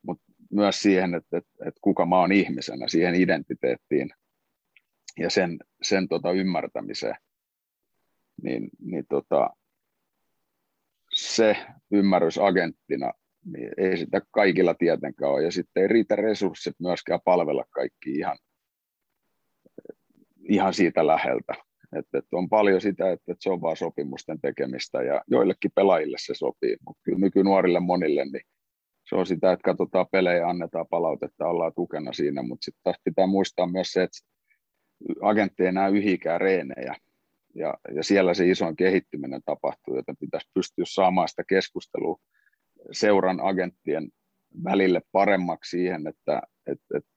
[0.01, 4.09] mutta myös siihen, että, että, että kuka mä oon ihmisenä, siihen identiteettiin
[5.19, 7.15] ja sen, sen tota ymmärtämiseen,
[8.43, 9.49] niin, niin tota,
[11.13, 11.57] se
[11.91, 13.13] ymmärrys agenttina,
[13.45, 18.37] niin ei sitä kaikilla tietenkään ole, ja sitten ei riitä resurssit myöskään palvella kaikki ihan
[20.49, 21.53] ihan siitä läheltä.
[21.95, 26.17] Että, että on paljon sitä, että, että se on vain sopimusten tekemistä ja joillekin pelaajille
[26.19, 28.43] se sopii, mutta kyllä nykynuorille monille niin
[29.09, 33.27] se on sitä, että katsotaan pelejä, annetaan palautetta, ollaan tukena siinä, mutta sitten taas pitää
[33.27, 34.17] muistaa myös se, että
[35.21, 36.95] agentti ei näe yhikään reenejä.
[37.55, 42.17] Ja, ja siellä se isoin kehittyminen tapahtuu, joten pitäisi pystyä saamaan sitä keskustelua
[42.91, 44.09] seuran agenttien
[44.63, 47.09] välille paremmaksi siihen, että, että, että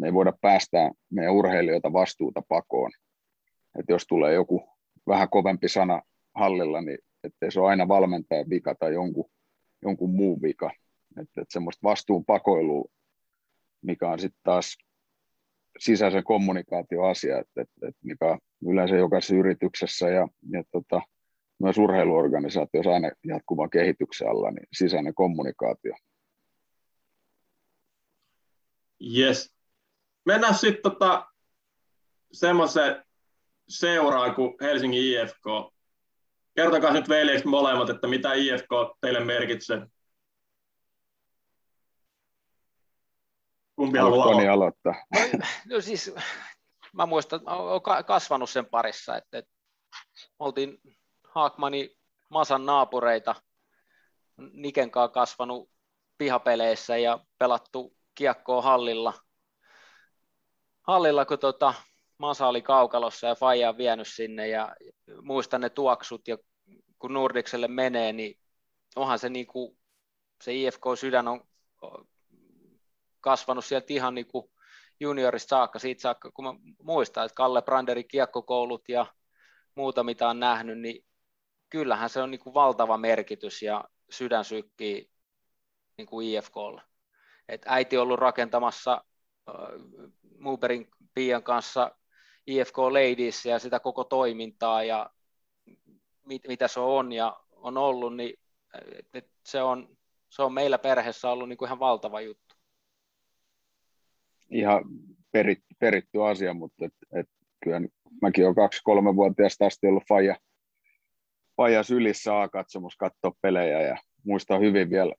[0.00, 2.90] me ei voida päästää meidän urheilijoita vastuuta pakoon.
[3.78, 4.68] että jos tulee joku
[5.06, 6.02] vähän kovempi sana
[6.34, 9.30] hallilla, niin ettei se ole aina valmentajan vika tai jonkun,
[9.82, 10.70] jonkun muun vika.
[11.10, 12.84] Että, että semmoista vastuun pakoilua,
[13.82, 14.78] mikä on sitten taas
[15.78, 21.02] sisäisen kommunikaatioasia, että, että, että mikä yleensä jokaisessa yrityksessä ja, ja tota,
[21.58, 25.94] myös urheiluorganisaatiossa aina jatkuvan kehityksen alla, niin sisäinen kommunikaatio.
[29.16, 29.59] Yes
[30.30, 31.26] mennään sitten tota,
[32.32, 33.04] semmoiseen
[33.68, 35.74] seuraan kuin Helsingin IFK.
[36.56, 38.68] Kertokaa nyt veljeksi molemmat, että mitä IFK
[39.00, 39.86] teille merkitsee.
[43.76, 44.52] Kumpi haluaa aloittaa?
[44.52, 44.94] aloittaa?
[45.66, 46.14] No, no siis,
[46.92, 49.52] mä muistan, että olen kasvanut sen parissa, että, että
[50.38, 50.78] oltiin
[51.24, 51.96] Haakmani
[52.28, 53.34] Masan naapureita
[54.52, 55.70] Niken kanssa kasvanut
[56.18, 59.12] pihapeleissä ja pelattu kiekkoa hallilla,
[60.82, 61.74] hallilla kun tota,
[62.18, 64.76] Masa oli kaukalossa ja Faija on vienyt sinne ja
[65.22, 66.38] muistan ne tuoksut ja
[66.98, 68.38] kun Nordikselle menee, niin
[68.96, 69.78] onhan se niin kuin,
[70.42, 71.48] se IFK-sydän on
[73.20, 74.50] kasvanut sieltä ihan niin kuin
[75.00, 79.06] juniorista saakka, siitä saakka, kun mä muistan, että Kalle Branderin kiekkokoulut ja
[79.74, 81.04] muuta, mitä on nähnyt, niin
[81.70, 85.10] kyllähän se on niin kuin valtava merkitys ja sydän sykkii
[85.96, 86.82] niin kuin IFKlla.
[87.48, 89.04] Et äiti on ollut rakentamassa
[90.38, 91.96] Muuberin Pian kanssa
[92.46, 95.10] IFK Ladies ja sitä koko toimintaa ja
[96.26, 98.34] mit, mitä se on ja on ollut, niin
[99.46, 99.96] se, on,
[100.28, 102.54] se on meillä perheessä ollut niin kuin ihan valtava juttu.
[104.50, 104.84] Ihan
[105.32, 107.28] perit, peritty asia, mutta et, et
[107.64, 107.80] kyllä
[108.22, 110.36] mäkin olen kaksi-kolme-vuotiaasta asti ollut faija,
[111.56, 115.14] faija sylissä A-katsomus katsoa pelejä ja muistan hyvin vielä,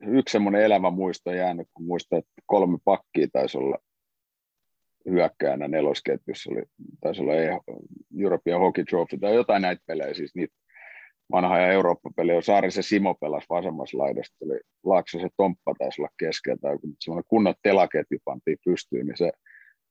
[0.00, 3.78] yksi semmoinen elämä muisto jäänyt, kun muistan, että kolme pakkia taisi olla
[5.10, 6.62] hyökkäänä nelosketjussa, oli,
[7.00, 7.32] taisi olla
[8.20, 10.54] European Hockey Trophy tai jotain näitä pelejä, siis niitä
[11.32, 12.40] vanha ja Eurooppa-pelejä.
[12.40, 17.54] Saarisen Simo pelasi vasemmassa laidasta, oli Laakso se Tomppa taisi olla keskeltä, kun semmoinen kunnon
[17.62, 19.32] telaketju pantiin pystyyn, niin se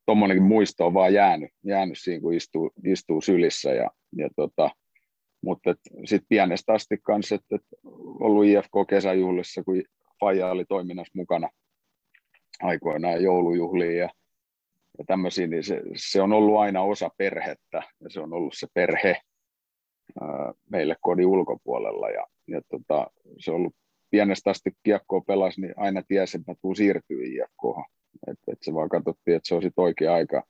[0.06, 3.74] tuommoinenkin muisto on vaan jäänyt, jäänyt siinä, kun istuu, istuu sylissä.
[3.74, 4.70] Ja, ja tota,
[5.42, 5.76] mutta
[6.06, 7.62] sitten pienestä asti kanssa, että et
[8.20, 9.84] ollut IFK-kesäjuhlissa, kun
[10.20, 11.50] Faija oli toiminnassa mukana
[12.62, 14.10] aikoinaan joulujuhliin ja,
[14.98, 18.68] ja tämmöisiä, niin se, se, on ollut aina osa perhettä ja se on ollut se
[18.74, 19.22] perhe
[20.22, 23.76] ää, meille kodin ulkopuolella ja, ja tota, se on ollut
[24.10, 27.86] pienestä asti kiekkoa pelasi, niin aina tiesi, että mä tuun siirtyä IFKhan.
[28.28, 30.44] Että et se vaan katsottiin, että se sitten oikea aika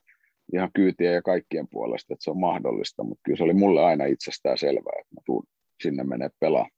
[0.52, 4.04] ihan kyytiä ja kaikkien puolesta, että se on mahdollista, mutta kyllä se oli mulle aina
[4.04, 5.44] itsestään selvää, että mä tuun
[5.82, 6.68] sinne menee pelaa.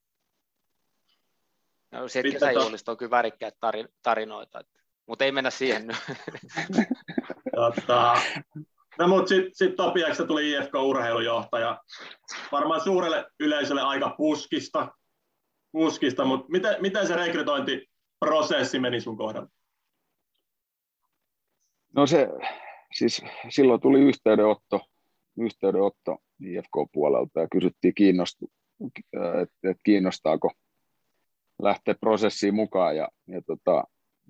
[1.90, 3.54] No, se kesäjuhlista on kyllä värikkäät
[4.02, 5.96] tarinoita, että, mutta ei mennä siihen nyt.
[7.54, 8.14] Tota,
[8.98, 11.80] no mutta sitten sit Topiaksesta tuli IFK-urheilujohtaja.
[12.52, 14.88] Varmaan suurelle yleisölle aika puskista,
[15.72, 19.48] puskista mutta miten, miten se rekrytointiprosessi meni sun kohdalla?
[21.96, 22.28] No se,
[22.94, 24.80] siis silloin tuli yhteydenotto,
[25.38, 28.50] yhteydenotto IFK-puolelta ja kysyttiin, kiinnostu,
[29.42, 30.52] että et kiinnostaako
[31.62, 32.96] lähteä prosessiin mukaan.
[32.96, 33.84] Ja, ja tota,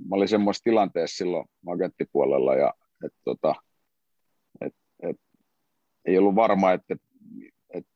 [0.08, 3.54] mä olin semmoisessa tilanteessa silloin agenttipuolella ja et, tota,
[4.60, 5.16] et, et,
[6.04, 6.96] ei ollut varma, että
[7.74, 7.86] et,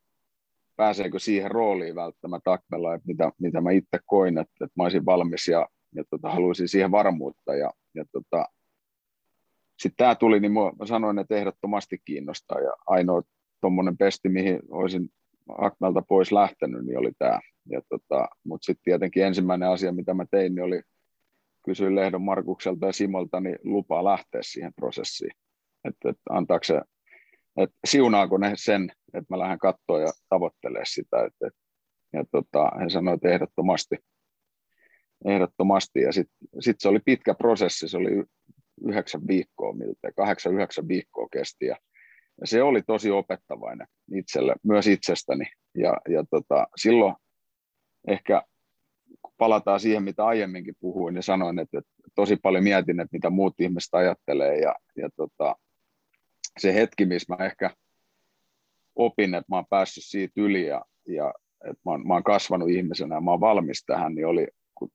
[0.75, 5.05] pääseekö siihen rooliin välttämättä Akmella, että mitä, mitä mä itse koin, että, että mä olisin
[5.05, 7.55] valmis ja, ja tota, haluaisin siihen varmuutta.
[7.55, 8.45] Ja, ja tota,
[9.79, 12.59] sitten tämä tuli, niin mä sanoin, että ehdottomasti kiinnostaa.
[12.59, 13.21] Ja ainoa
[13.61, 15.09] tuommoinen pesti, mihin olisin
[15.57, 17.39] Akmelta pois lähtenyt, niin oli tämä.
[17.69, 20.81] Ja tota, Mutta sitten tietenkin ensimmäinen asia, mitä mä tein, niin oli
[21.65, 25.31] kysyä Lehdon Markukselta ja Simolta niin lupaa lähteä siihen prosessiin.
[25.85, 26.81] Että et antaako se,
[27.57, 31.25] että siunaako ne sen, että mä lähden katsoa ja tavoittelee sitä.
[31.25, 31.53] Et, et,
[32.13, 33.95] ja tota, he sanoivat, että ehdottomasti.
[35.25, 36.01] ehdottomasti.
[36.01, 38.23] Ja sitten sit se oli pitkä prosessi, se oli
[38.87, 41.65] yhdeksän viikkoa miltei, kahdeksan, yhdeksän viikkoa kesti.
[41.65, 41.75] Ja,
[42.41, 45.45] ja se oli tosi opettavainen itselle, myös itsestäni.
[45.77, 47.15] Ja, ja tota, silloin
[48.07, 48.43] ehkä
[49.37, 53.59] palataan siihen, mitä aiemminkin puhuin ja sanoin, että, että tosi paljon mietin, että mitä muut
[53.59, 54.57] ihmiset ajattelee.
[54.57, 55.55] Ja, ja tota,
[56.57, 57.69] se hetki, missä mä ehkä
[58.95, 62.69] opin, että mä oon päässyt siitä yli ja, ja että mä oon, mä oon kasvanut
[62.69, 64.91] ihmisenä ja mä oon valmis tähän, niin oli, kun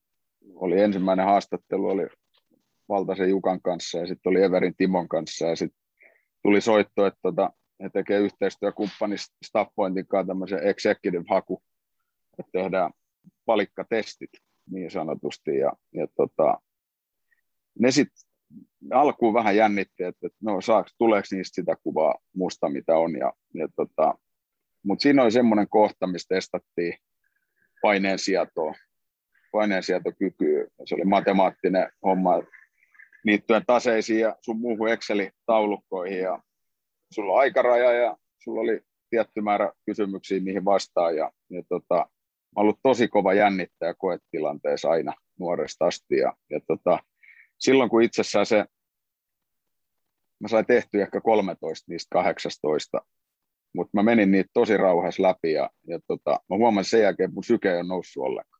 [0.54, 2.06] oli ensimmäinen haastattelu, oli
[2.90, 5.80] Valtasen Jukan kanssa ja sitten oli Everin Timon kanssa ja sitten
[6.42, 9.16] tuli soitto, että tota, he tekevät yhteistyökumppani
[9.46, 11.62] Staffpointin kanssa tämmöisen executive haku,
[12.38, 12.90] että tehdään
[13.46, 14.30] palikkatestit
[14.70, 16.60] niin sanotusti ja, ja tota,
[17.78, 18.30] ne sitten
[18.90, 23.68] alkuun vähän jännitti, että, no saaks, tuleeko niistä sitä kuvaa musta, mitä on ja, ja
[23.76, 24.14] tota,
[24.82, 26.94] mutta siinä oli semmoinen kohta, missä testattiin
[27.82, 28.74] paineen sietoa,
[29.52, 30.66] paineen sietokykyä.
[30.84, 32.42] Se oli matemaattinen homma,
[33.24, 36.20] liittyen taseisiin ja sun muuhun Excel-taulukkoihin.
[36.20, 36.42] Ja
[37.10, 41.94] sulla on aikaraja ja sulla oli tietty määrä kysymyksiä, mihin vastaa ja, ja tota,
[42.56, 46.16] mä ollut tosi kova jännittäjä koetilanteessa aina nuoresta asti.
[46.16, 46.98] Ja, ja tota,
[47.58, 48.64] silloin kun itsessään se,
[50.38, 53.02] mä sain tehty ehkä 13 niistä 18,
[53.74, 55.52] mutta mä menin niitä tosi rauhassa läpi.
[55.52, 58.59] Ja, ja tota, mä huomasin sen jälkeen, että mun syke ei ole noussut ollenkaan.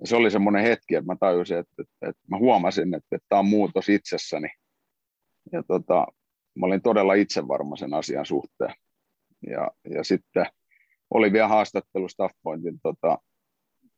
[0.00, 3.26] Ja se oli semmoinen hetki, että mä tajusin, että, että, että mä huomasin, että, että
[3.28, 4.48] tämä on muutos itsessäni.
[5.52, 6.06] Ja tota,
[6.54, 8.74] mä olin todella itsevarma sen asian suhteen.
[9.50, 10.46] Ja, ja sitten
[11.10, 13.18] oli vielä haastattelu Staffpointin tota,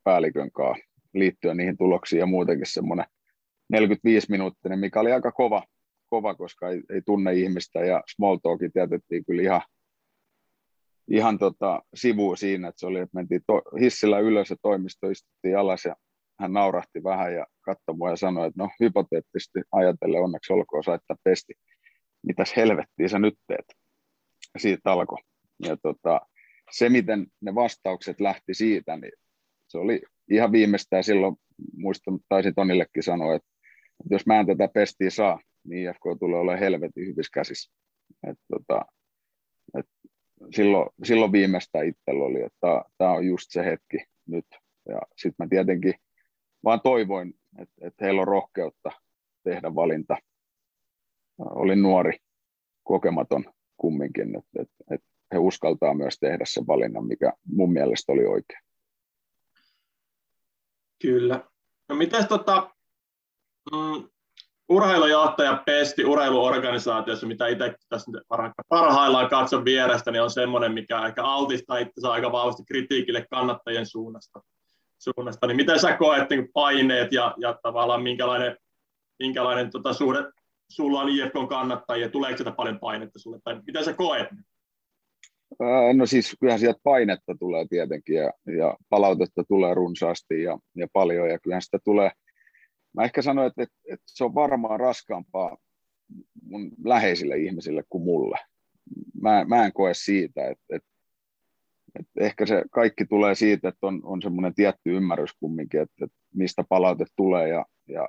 [0.04, 0.84] päällikön kanssa
[1.14, 3.06] liittyen niihin tuloksiin ja muutenkin semmoinen
[3.68, 5.64] 45 minuuttinen, mikä oli aika kova,
[6.10, 9.60] kova koska ei, ei tunne ihmistä ja small talkit jätettiin kyllä ihan,
[11.10, 15.58] ihan tota, sivuun siinä, että se oli, että mentiin to, hissillä ylös ja toimisto istuttiin
[15.58, 15.96] alas ja
[16.40, 21.16] hän naurahti vähän ja katsoi mua ja sanoi, että no hypoteettisesti ajatellen onneksi olkoon saittaa
[21.24, 21.52] pesti.
[22.26, 23.66] Mitäs helvettiä sä nyt teet?
[24.58, 25.18] Siitä alkoi.
[25.66, 26.20] Ja tota,
[26.70, 29.12] se, miten ne vastaukset lähti siitä, niin
[29.68, 31.36] se oli ihan viimeistään silloin,
[31.76, 33.48] muistan, taisin Tonillekin sanoa, että,
[34.00, 37.72] että jos mä en tätä pestiä saa, niin IFK tulee olemaan helvetin hyvissä käsissä.
[38.30, 38.84] Et, tota,
[39.78, 39.86] et
[40.54, 44.46] silloin, silloin viimeistä itsellä oli, että tämä on just se hetki nyt.
[44.88, 45.94] Ja sitten mä tietenkin
[46.64, 48.90] vaan toivoin, että, että heillä on rohkeutta
[49.44, 50.16] tehdä valinta.
[51.38, 52.18] Olin nuori,
[52.82, 53.44] kokematon
[53.76, 58.60] kumminkin, että, että, että he uskaltaa myös tehdä sen valinnan, mikä mun mielestä oli oikein.
[61.02, 61.50] Kyllä.
[61.88, 62.74] No mitäs tota,
[63.72, 64.09] mm,
[64.70, 68.10] urheilujohtaja Pesti urheiluorganisaatiossa, mitä itse tässä
[68.68, 74.42] parhaillaan katson vierestä, niin on semmoinen, mikä aika altistaa itse aika vahvasti kritiikille kannattajien suunnasta.
[74.98, 75.46] suunnasta.
[75.46, 78.56] Niin miten sä koet niin paineet ja, ja tavallaan minkälainen,
[79.18, 80.18] minkälainen tota, suhde
[80.70, 84.28] sulla on IFK kannattajia, tuleeko sitä paljon painetta sulle, tai miten sä koet?
[85.94, 91.30] No siis kyllähän sieltä painetta tulee tietenkin ja, ja palautetta tulee runsaasti ja, ja paljon
[91.30, 92.10] ja kyllähän sitä tulee.
[92.92, 95.56] Mä ehkä sanoin, että, että, että se on varmaan raskaampaa
[96.42, 98.38] mun läheisille ihmisille kuin mulle.
[99.22, 100.88] Mä, mä en koe siitä, että, että,
[101.98, 106.16] että ehkä se kaikki tulee siitä, että on, on semmoinen tietty ymmärrys kumminkin, että, että
[106.34, 108.08] mistä palaute tulee ja, ja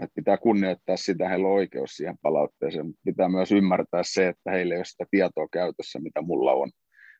[0.00, 4.50] että pitää kunnioittaa sitä, heillä on oikeus siihen palautteeseen, mutta pitää myös ymmärtää se, että
[4.50, 6.70] heillä ei ole sitä tietoa käytössä, mitä mulla on,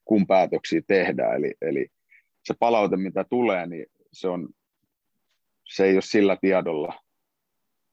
[0.05, 1.37] kun päätöksiä tehdään.
[1.37, 1.89] Eli, eli
[2.45, 4.49] se palaute, mitä tulee, niin se, on,
[5.69, 7.01] se ei ole sillä tiedolla.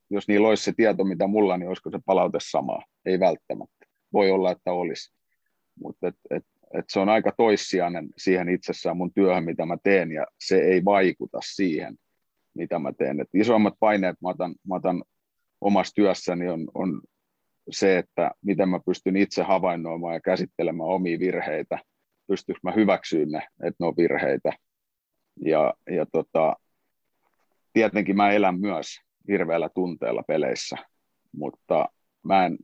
[0.10, 2.80] Jos niillä olisi se tieto, mitä mulla, niin olisiko se palaute sama?
[3.06, 3.86] Ei välttämättä.
[4.14, 5.14] Voi olla, että olisi.
[5.80, 10.12] Mutta et, et, et se on aika toissijainen siihen itsessään mun työhön, mitä mä teen,
[10.12, 11.96] ja se ei vaikuta siihen,
[12.54, 13.20] mitä mä teen.
[13.20, 15.04] Et isoimmat paineet mä otan, mä otan
[15.62, 17.02] omassa työssäni on, on
[17.70, 21.80] se, että miten mä pystyn itse havainnoimaan ja käsittelemään omia virheitä,
[22.28, 24.54] pystyykö mä hyväksyyn ne, että ne on virheitä.
[25.46, 26.56] Ja, ja tota,
[27.74, 28.88] tietenkin mä elän myös
[29.28, 30.78] hirveällä tunteella peleissä,
[31.32, 31.90] mutta
[32.24, 32.58] mä en,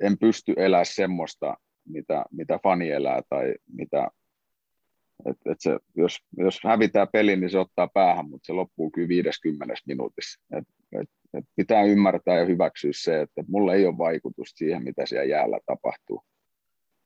[0.00, 1.56] en pysty elämään semmoista,
[1.88, 4.10] mitä, mitä fani elää tai mitä
[5.26, 9.08] et, et se, jos, jos hävitään peli, niin se ottaa päähän, mutta se loppuu kyllä
[9.08, 10.42] 50 minuutissa.
[10.58, 10.64] Et,
[11.00, 15.24] et, et pitää ymmärtää ja hyväksyä se, että mulla ei ole vaikutusta siihen, mitä siellä
[15.24, 16.22] jäällä tapahtuu.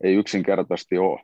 [0.05, 1.21] Ei yksinkertaisesti ole.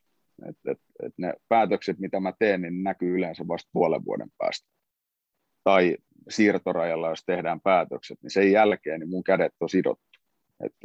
[0.49, 4.69] Et, et, et ne päätökset, mitä mä teen, niin näkyy yleensä vasta puolen vuoden päästä.
[5.65, 5.97] Tai
[6.29, 10.05] siirtorajalla, jos tehdään päätökset, niin sen jälkeen niin mun kädet on sidottu.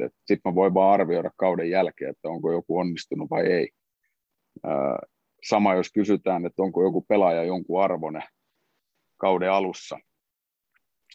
[0.00, 3.68] Sitten mä voin vaan arvioida kauden jälkeen, että onko joku onnistunut vai ei
[5.44, 8.22] sama jos kysytään, että onko joku pelaaja jonkun arvone
[9.16, 9.98] kauden alussa,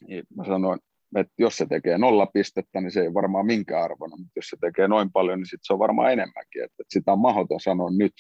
[0.08, 0.80] niin mä sanoin,
[1.16, 4.58] että jos se tekee nolla pistettä, niin se ei varmaan minkä arvona, mutta jos se
[4.62, 8.14] tekee noin paljon, niin sit se on varmaan enemmänkin, että sitä on mahdoton sanoa nyt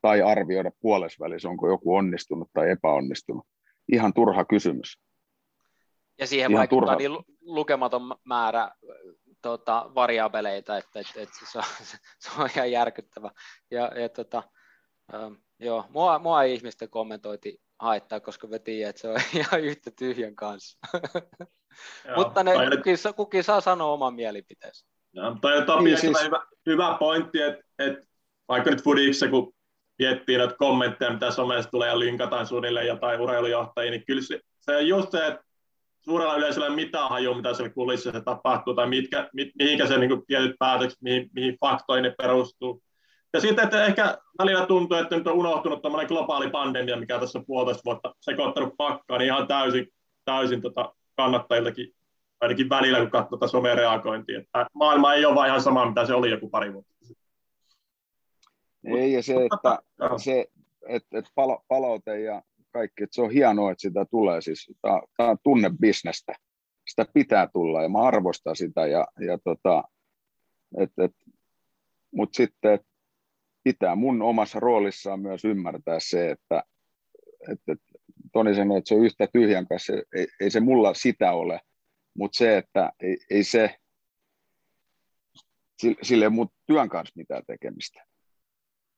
[0.00, 3.46] tai arvioida puolesvälissä, onko joku onnistunut tai epäonnistunut.
[3.92, 4.98] Ihan turha kysymys.
[6.18, 7.16] Ja siihen Ihan vaikuttaa turha.
[7.16, 8.70] niin lukematon määrä
[9.42, 11.64] tota, variabeleita, että, että, että se, on,
[12.22, 13.30] se on ihan järkyttävä.
[13.70, 14.42] Ja, ja tota,
[15.14, 19.60] Ähm, joo, mua, mua ei ihmisten kommentointi haittaa, koska me tiedän, että se on ihan
[19.60, 20.78] yhtä tyhjän kanssa.
[22.04, 24.86] Joo, Mutta ne, kukin, kukin saa sanoa oman mielipiteensä.
[25.12, 26.24] Joo, toi on Topi niin, siis...
[26.24, 28.06] hyvä, hyvä pointti, että, että
[28.48, 29.52] vaikka nyt Fudikse, kun
[29.98, 34.76] miettii näitä kommentteja, mitä somessa tulee ja linkataan suunnilleen jotain urheilujohtajia, niin kyllä se, se
[34.76, 35.40] on just se, että
[36.04, 40.26] suurella yleisöllä ei mitään hajua, mitä siellä kulississa tapahtuu, tai mitkä, mit, mihinkä se niin
[40.26, 42.82] tietyt päätökset, mihin, mihin faktoihin ne perustuu.
[43.32, 47.42] Ja sitten, että ehkä välillä tuntuu, että nyt on unohtunut tämmöinen globaali pandemia, mikä tässä
[47.46, 49.86] puolitoista vuotta sekoittanut pakkaan, niin ihan täysin,
[50.24, 51.92] täysin tota kannattajiltakin,
[52.40, 54.38] ainakin välillä, kun katsoo tätä somereagointia.
[54.38, 56.95] Että maailma ei ole vaan ihan sama, mitä se oli joku pari vuotta.
[58.86, 59.78] Ei, ja se, että,
[60.16, 60.46] se,
[60.88, 61.30] että, että
[61.68, 64.40] palaute ja kaikki, että se on hienoa, että sitä tulee.
[64.40, 64.72] Siis,
[65.16, 66.34] tämä on tunnebisnestä.
[66.88, 68.86] Sitä pitää tulla ja mä arvostan sitä.
[68.86, 69.84] Ja, ja tota,
[70.78, 71.12] et, et,
[72.14, 72.86] mutta sitten, että
[73.64, 76.62] pitää mun omassa roolissaan myös ymmärtää se, että,
[77.52, 77.76] että
[78.32, 81.60] Toni sanoi, että se on yhtä tyhjän kanssa, ei, ei se mulla sitä ole,
[82.14, 83.76] mutta se, että ei, ei se,
[86.02, 88.04] sille ei ole työn kanssa mitään tekemistä.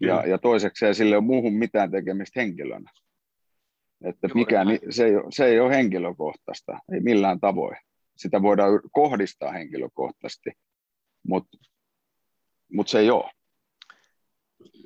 [0.01, 2.91] Ja, ja toiseksi sille ei ole muuhun mitään tekemistä henkilönä.
[4.05, 7.77] Että mikään, se, ei ole, se ei ole henkilökohtaista, ei millään tavoin.
[8.17, 10.51] Sitä voidaan kohdistaa henkilökohtaisesti,
[11.29, 11.59] mutta
[12.73, 13.31] mut se ei ole.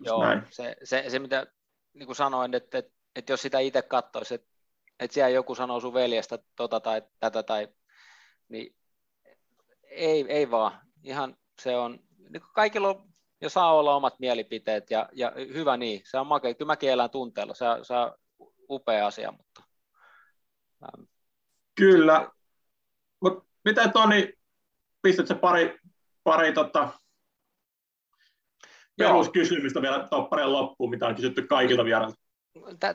[0.04, 1.46] Joo, se, se, se, mitä
[1.94, 4.48] niin kuin sanoin, että, että, että jos sitä itse katsoisi, että,
[5.00, 7.68] että siellä joku sanoo sun veljestä tota tai tätä, tai,
[8.48, 8.76] niin
[9.90, 10.80] ei, ei vaan.
[11.02, 11.98] Ihan se on,
[12.30, 13.11] niin kaikilla on
[13.42, 16.54] ja saa olla omat mielipiteet ja, ja hyvä niin, se on makea.
[16.54, 18.14] Kyllä mäkin elän tunteella, se, se on
[18.70, 19.62] upea asia, mutta...
[20.84, 21.04] Ähm.
[21.74, 22.30] Kyllä,
[23.20, 24.32] mutta miten Toni,
[25.02, 25.78] pistät se pari,
[26.24, 26.88] pari tota,
[28.96, 32.16] peruskysymystä vielä toppareen loppuun, mitä on kysytty kaikilta vierailta?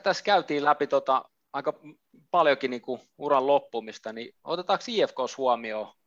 [0.02, 1.74] Tässä käytiin läpi tota, aika
[2.30, 5.97] paljonkin niin kuin uran loppumista, niin otetaanko IFKs huomioon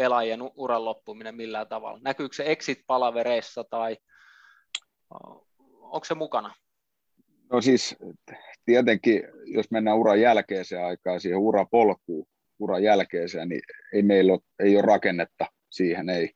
[0.00, 2.00] pelaajien uran loppuminen millään tavalla?
[2.02, 3.96] Näkyykö se exit-palavereissa tai
[5.80, 6.54] onko se mukana?
[7.52, 7.96] No siis
[8.64, 12.26] tietenkin, jos mennään uran jälkeiseen aikaan, siihen urapolkuun,
[12.58, 13.62] uran jälkeiseen, niin
[13.94, 16.30] ei meillä ole, ei ole rakennetta siihen, ei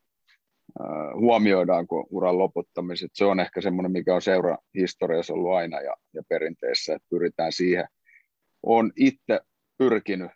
[1.15, 3.11] huomioidaanko uran loputtamiset.
[3.15, 7.53] Se on ehkä semmoinen, mikä on seura historiassa ollut aina ja, ja perinteissä, että pyritään
[7.53, 7.87] siihen.
[8.63, 9.41] Olen itse
[9.79, 10.31] pyrkinyt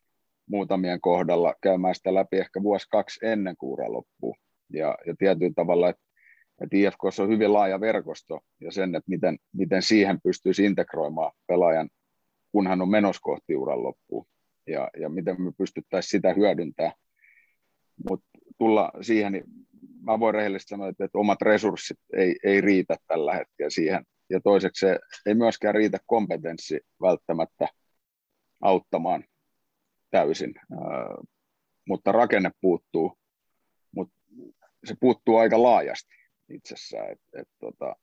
[0.48, 4.36] muutamien kohdalla käymään sitä läpi ehkä vuosi kaksi ennen kuin ura loppuu.
[4.72, 6.02] Ja, ja tietyllä tavalla, että,
[6.62, 11.88] että IFK on hyvin laaja verkosto ja sen, että miten, miten siihen pystyisi integroimaan pelaajan,
[12.52, 14.26] kun hän on menossa kohti uran loppuun.
[14.66, 16.92] Ja, ja miten me pystyttäisiin sitä hyödyntämään.
[18.08, 18.28] Mutta
[18.58, 19.44] tulla siihen, niin
[20.02, 24.04] mä voin rehellisesti sanoa, että, että omat resurssit ei, ei riitä tällä hetkellä siihen.
[24.30, 27.68] Ja toiseksi se ei myöskään riitä kompetenssi välttämättä
[28.60, 29.24] auttamaan
[30.10, 30.54] täysin,
[31.88, 33.18] mutta rakenne puuttuu,
[33.94, 34.14] mutta
[34.84, 36.14] se puuttuu aika laajasti
[36.48, 37.12] itsessään.
[37.12, 37.96] Et, et, tota,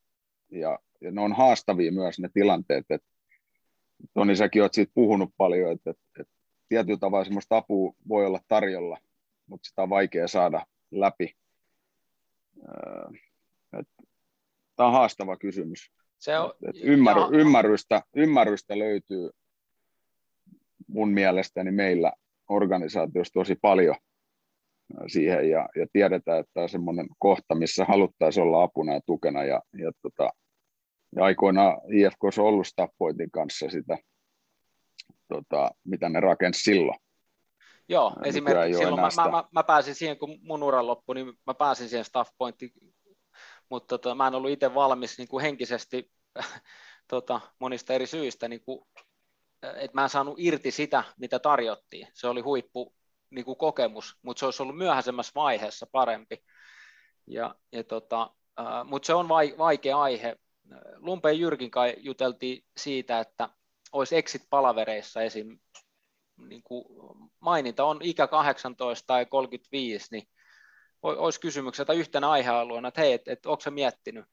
[0.52, 3.16] ja, ja ne on haastavia myös ne tilanteet, että
[4.14, 6.34] Toni, säkin olet siitä puhunut paljon, että, että, että
[6.70, 8.98] tietyllä tavalla sellaista apua voi olla tarjolla,
[9.48, 11.36] mutta sitä on vaikea saada läpi.
[14.76, 15.92] Tämä on haastava kysymys.
[16.18, 19.30] Se on, et, et ymmär, ymmärrystä, ymmärrystä löytyy
[20.88, 22.14] mun mielestäni meillä
[22.50, 23.96] organisaatiossa tosi paljon
[25.08, 29.62] siihen ja, ja tiedetään, että on semmoinen kohta, missä haluttaisiin olla apuna ja tukena ja,
[29.78, 30.30] ja, tota,
[31.16, 33.98] ja aikoinaan IFK on ollut Stappointin kanssa sitä,
[35.28, 37.00] tota, mitä ne rakensi silloin.
[37.90, 41.34] Joo, ja esimerkiksi silloin mä, mä, mä, mä, pääsin siihen, kun mun uran loppui, niin
[41.48, 42.72] mä pääsin siihen staff pointiin,
[43.70, 46.12] mutta tota, mä en ollut itse valmis niin kuin henkisesti
[47.08, 48.86] tota, monista eri syistä niin kuin
[49.76, 52.08] että mä en saanut irti sitä, mitä tarjottiin.
[52.14, 52.94] Se oli huippu
[53.30, 56.44] niin kuin kokemus, mutta se olisi ollut myöhäisemmässä vaiheessa parempi.
[57.28, 60.36] Ja, ja tota, äh, mutta se on vaikea aihe.
[60.96, 63.50] Lumpeen Jyrkin kai juteltiin siitä, että
[63.92, 65.60] olisi exit-palavereissa esim.
[66.38, 66.86] Niin kuin
[67.40, 70.28] maininta on ikä 18 tai 35, niin
[71.02, 74.26] olisi kysymyksiä tai yhtenä aihealueena, että hei, että et, onko se miettinyt,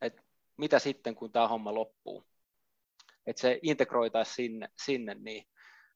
[0.00, 0.22] että
[0.56, 2.24] mitä sitten, kun tämä homma loppuu
[3.28, 5.44] että se integroitaisiin sinne, sinne niin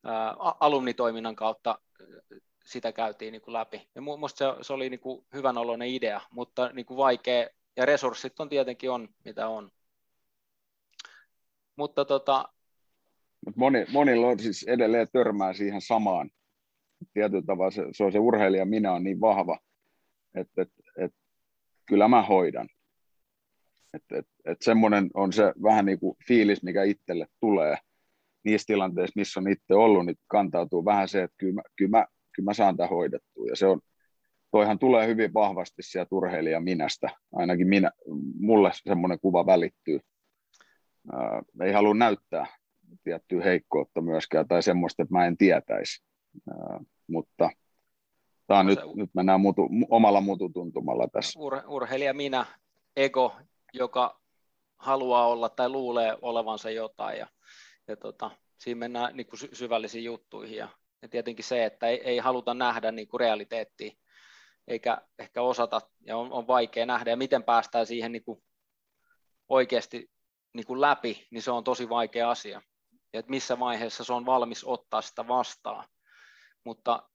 [0.05, 1.79] ää, alumnitoiminnan kautta
[2.65, 3.89] sitä käytiin niin kuin läpi.
[3.95, 7.87] Ja minusta se, se oli niin kuin hyvän oloinen idea, mutta niin kuin vaikea, ja
[7.87, 9.71] resurssit on tietenkin on, mitä on.
[11.77, 12.49] Mutta tota...
[13.57, 16.31] Moni, monilla on siis edelleen törmää siihen samaan.
[17.13, 19.59] Tietyllä tavalla se, se on se urheilija, minä on niin vahva,
[20.35, 21.19] että, että, että
[21.87, 22.69] kyllä mä hoidan.
[23.95, 27.77] Et, et, et semmoinen on se vähän niin kuin fiilis, mikä itselle tulee
[28.45, 32.07] niissä tilanteissa, missä on itse ollut, niin kantautuu vähän se, että kyllä mä, kyllä mä,
[32.37, 33.47] kyllä mä saan tämän hoidettua.
[33.49, 33.81] Ja se on,
[34.51, 37.09] toihan tulee hyvin vahvasti sieltä urheilija minästä.
[37.33, 37.91] Ainakin minä,
[38.41, 40.01] mulle semmoinen kuva välittyy.
[41.13, 42.47] Ää, ei halua näyttää
[43.05, 46.05] tiettyä heikkoutta myöskään tai semmoista, että mä en tietäisi.
[46.51, 47.51] Ää, mutta
[48.47, 51.41] tämä on no, nyt, se, nyt mennään mutu, omalla mututuntumalla tässä.
[51.41, 52.47] Ur, urheilija minä,
[52.97, 53.37] ego
[53.73, 54.21] joka
[54.79, 57.27] haluaa olla tai luulee olevansa jotain ja,
[57.89, 60.69] ja tota, siinä mennään niin kuin syvällisiin juttuihin ja,
[61.03, 63.93] ja tietenkin se, että ei, ei haluta nähdä niin kuin realiteettia
[64.69, 68.43] eikä ehkä osata ja on, on vaikea nähdä ja miten päästään siihen niin kuin
[69.49, 70.11] oikeasti
[70.53, 72.63] niin kuin läpi, niin se on tosi vaikea asia.
[73.13, 75.89] Ja että missä vaiheessa se on valmis ottaa sitä vastaan.
[76.65, 77.09] Mutta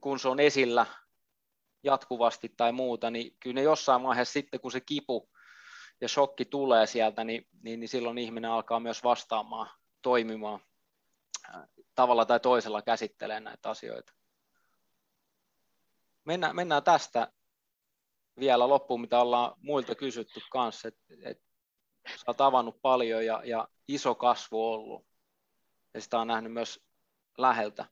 [0.00, 0.86] kun se on esillä
[1.82, 5.30] jatkuvasti tai muuta, niin kyllä ne jossain vaiheessa sitten, kun se kipu
[6.00, 9.70] ja shokki tulee sieltä, niin, niin, niin silloin ihminen alkaa myös vastaamaan,
[10.02, 10.60] toimimaan
[11.54, 11.62] äh,
[11.94, 14.12] tavalla tai toisella käsittelemään näitä asioita.
[16.24, 17.32] Mennään, mennään tästä
[18.38, 21.42] vielä loppuun, mitä ollaan muilta kysytty kanssa, että et,
[22.16, 25.06] sä oot avannut paljon ja, ja iso kasvu ollut.
[25.94, 26.84] ja sitä on nähnyt myös
[27.38, 27.86] läheltä.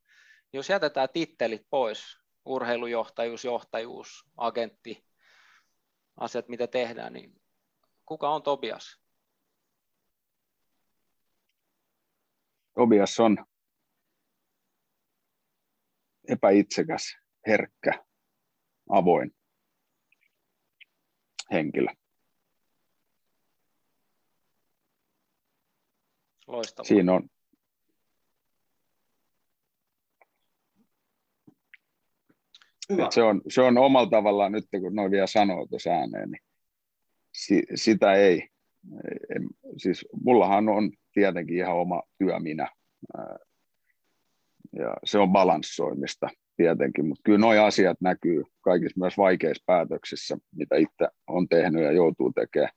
[0.53, 2.20] Jos jätetään tittelit pois,
[2.51, 5.05] urheilujohtajuus, johtajuus, agentti,
[6.17, 7.43] asiat, mitä tehdään, niin
[8.07, 9.01] kuka on Tobias?
[12.75, 13.47] Tobias on
[16.29, 18.05] epäitsekäs, herkkä,
[18.89, 19.37] avoin
[21.53, 21.89] henkilö.
[26.47, 26.89] Loistavaa.
[26.89, 27.29] Siinä on,
[33.11, 36.43] Se, on, se on omalla tavallaan, nyt kun noin vielä sanoo tuossa ääneen, niin
[37.35, 38.49] si, sitä ei,
[39.05, 39.41] ei,
[39.77, 42.69] siis mullahan on tietenkin ihan oma työ minä,
[44.73, 50.77] ja se on balanssoimista tietenkin, mutta kyllä nuo asiat näkyy kaikissa myös vaikeissa päätöksissä, mitä
[50.77, 52.73] itse on tehnyt ja joutuu tekemään,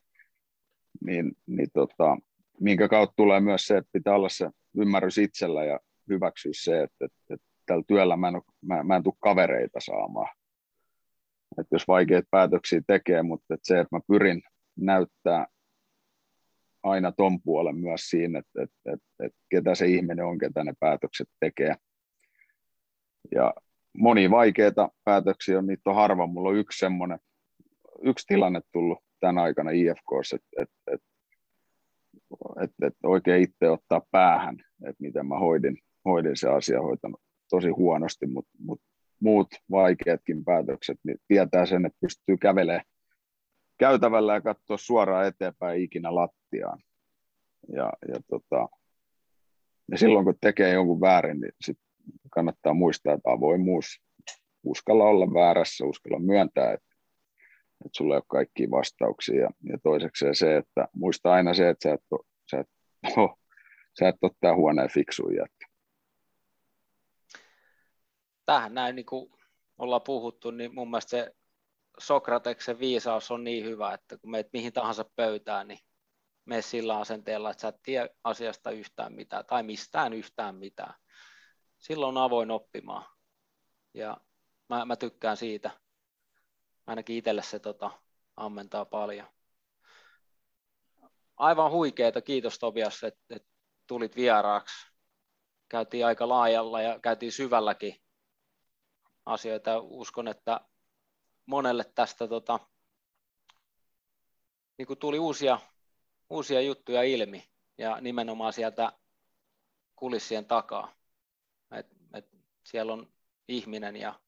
[1.05, 2.17] niin, niin tota,
[2.59, 7.05] minkä kautta tulee myös se, että pitää olla se ymmärrys itsellä ja hyväksyä se, että,
[7.05, 10.29] että, että tällä työllä mä en, mä, mä en tule kavereita saamaan.
[11.57, 14.41] Että jos vaikeita päätöksiä tekee, mutta että se, että mä pyrin
[14.75, 15.47] näyttää
[16.83, 20.73] aina ton puolen myös siinä, että, että, että, että ketä se ihminen on, ketä ne
[20.79, 21.75] päätökset tekee.
[23.35, 23.53] Ja
[23.97, 26.27] moni vaikeita päätöksiä on, niitä on harva.
[26.27, 27.19] Mulla on yksi semmoinen,
[28.01, 31.07] yksi tilanne tullut tämän aikana IFKssa, että, että, että,
[32.63, 37.21] että, että oikein itse ottaa päähän, että miten mä hoidin, hoidin se asia, hoitanut
[37.55, 38.85] tosi huonosti, mutta, mutta
[39.19, 42.85] muut vaikeatkin päätökset, niin tietää sen, että pystyy kävelemään
[43.77, 46.79] käytävällä ja katsoa suoraan eteenpäin ikinä lattiaan.
[47.75, 48.69] Ja, ja, tota,
[49.91, 51.77] ja silloin kun tekee jonkun väärin, niin sit
[52.31, 54.01] kannattaa muistaa, että avoimuus,
[54.63, 56.95] uskalla olla väärässä, uskalla myöntää, että,
[57.85, 59.41] että sulla ei ole kaikkia vastauksia.
[59.41, 62.69] Ja, ja toiseksi se, että muista aina se, että sä et, ole, sä et,
[63.17, 63.39] oh,
[63.99, 65.45] sä et ole tämä huoneen fiksuja.
[68.45, 69.31] Tähän näin niin kuin
[69.77, 71.35] ollaan puhuttu, niin mun mielestä se
[71.99, 75.79] Sokrateksen viisaus on niin hyvä, että kun meet mihin tahansa pöytään, niin
[76.45, 80.93] mene sillä asenteella, että sä et tiedä asiasta yhtään mitään tai mistään yhtään mitään.
[81.77, 83.05] Silloin on avoin oppimaan.
[83.93, 84.17] Ja
[84.69, 85.71] mä, mä tykkään siitä.
[86.87, 87.91] Ainakin itselle se tota,
[88.35, 89.27] ammentaa paljon.
[91.37, 93.49] Aivan huikeeta, kiitos Tobias, että, että
[93.87, 94.87] tulit vieraaksi.
[95.69, 98.02] Käytiin aika laajalla ja käytiin syvälläkin
[99.25, 99.79] asioita.
[99.79, 100.61] Uskon, että
[101.45, 102.59] monelle tästä tota,
[104.77, 105.59] niin kuin tuli uusia,
[106.29, 108.91] uusia juttuja ilmi ja nimenomaan sieltä
[109.95, 110.91] kulissien takaa.
[111.71, 112.27] Et, et
[112.63, 113.13] siellä on
[113.47, 114.19] ihminen ja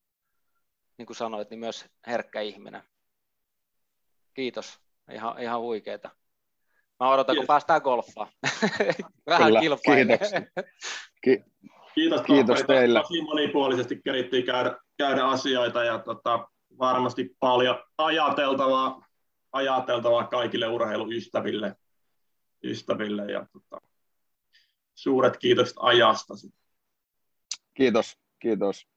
[0.97, 2.83] niin kuin sanoit, niin myös herkkä ihminen.
[4.33, 4.79] Kiitos,
[5.11, 6.09] ihan, ihan huikeeta.
[6.99, 7.43] Mä odotan, Kiitos.
[7.43, 8.27] kun päästään golfaan.
[9.27, 9.79] Vähän Kyllä, Kiitos.
[11.23, 11.43] Ki-
[11.95, 13.01] Kiitos, Kiitos teille.
[13.01, 16.47] Tosi monipuolisesti kerittiin käydä, käydä asioita ja tota,
[16.79, 19.05] varmasti paljon ajateltavaa,
[19.51, 21.75] ajateltavaa kaikille urheiluystäville
[22.63, 23.81] ystäville ja tota,
[24.95, 26.33] suuret kiitokset ajasta.
[27.73, 28.87] Kiitos, kiitos.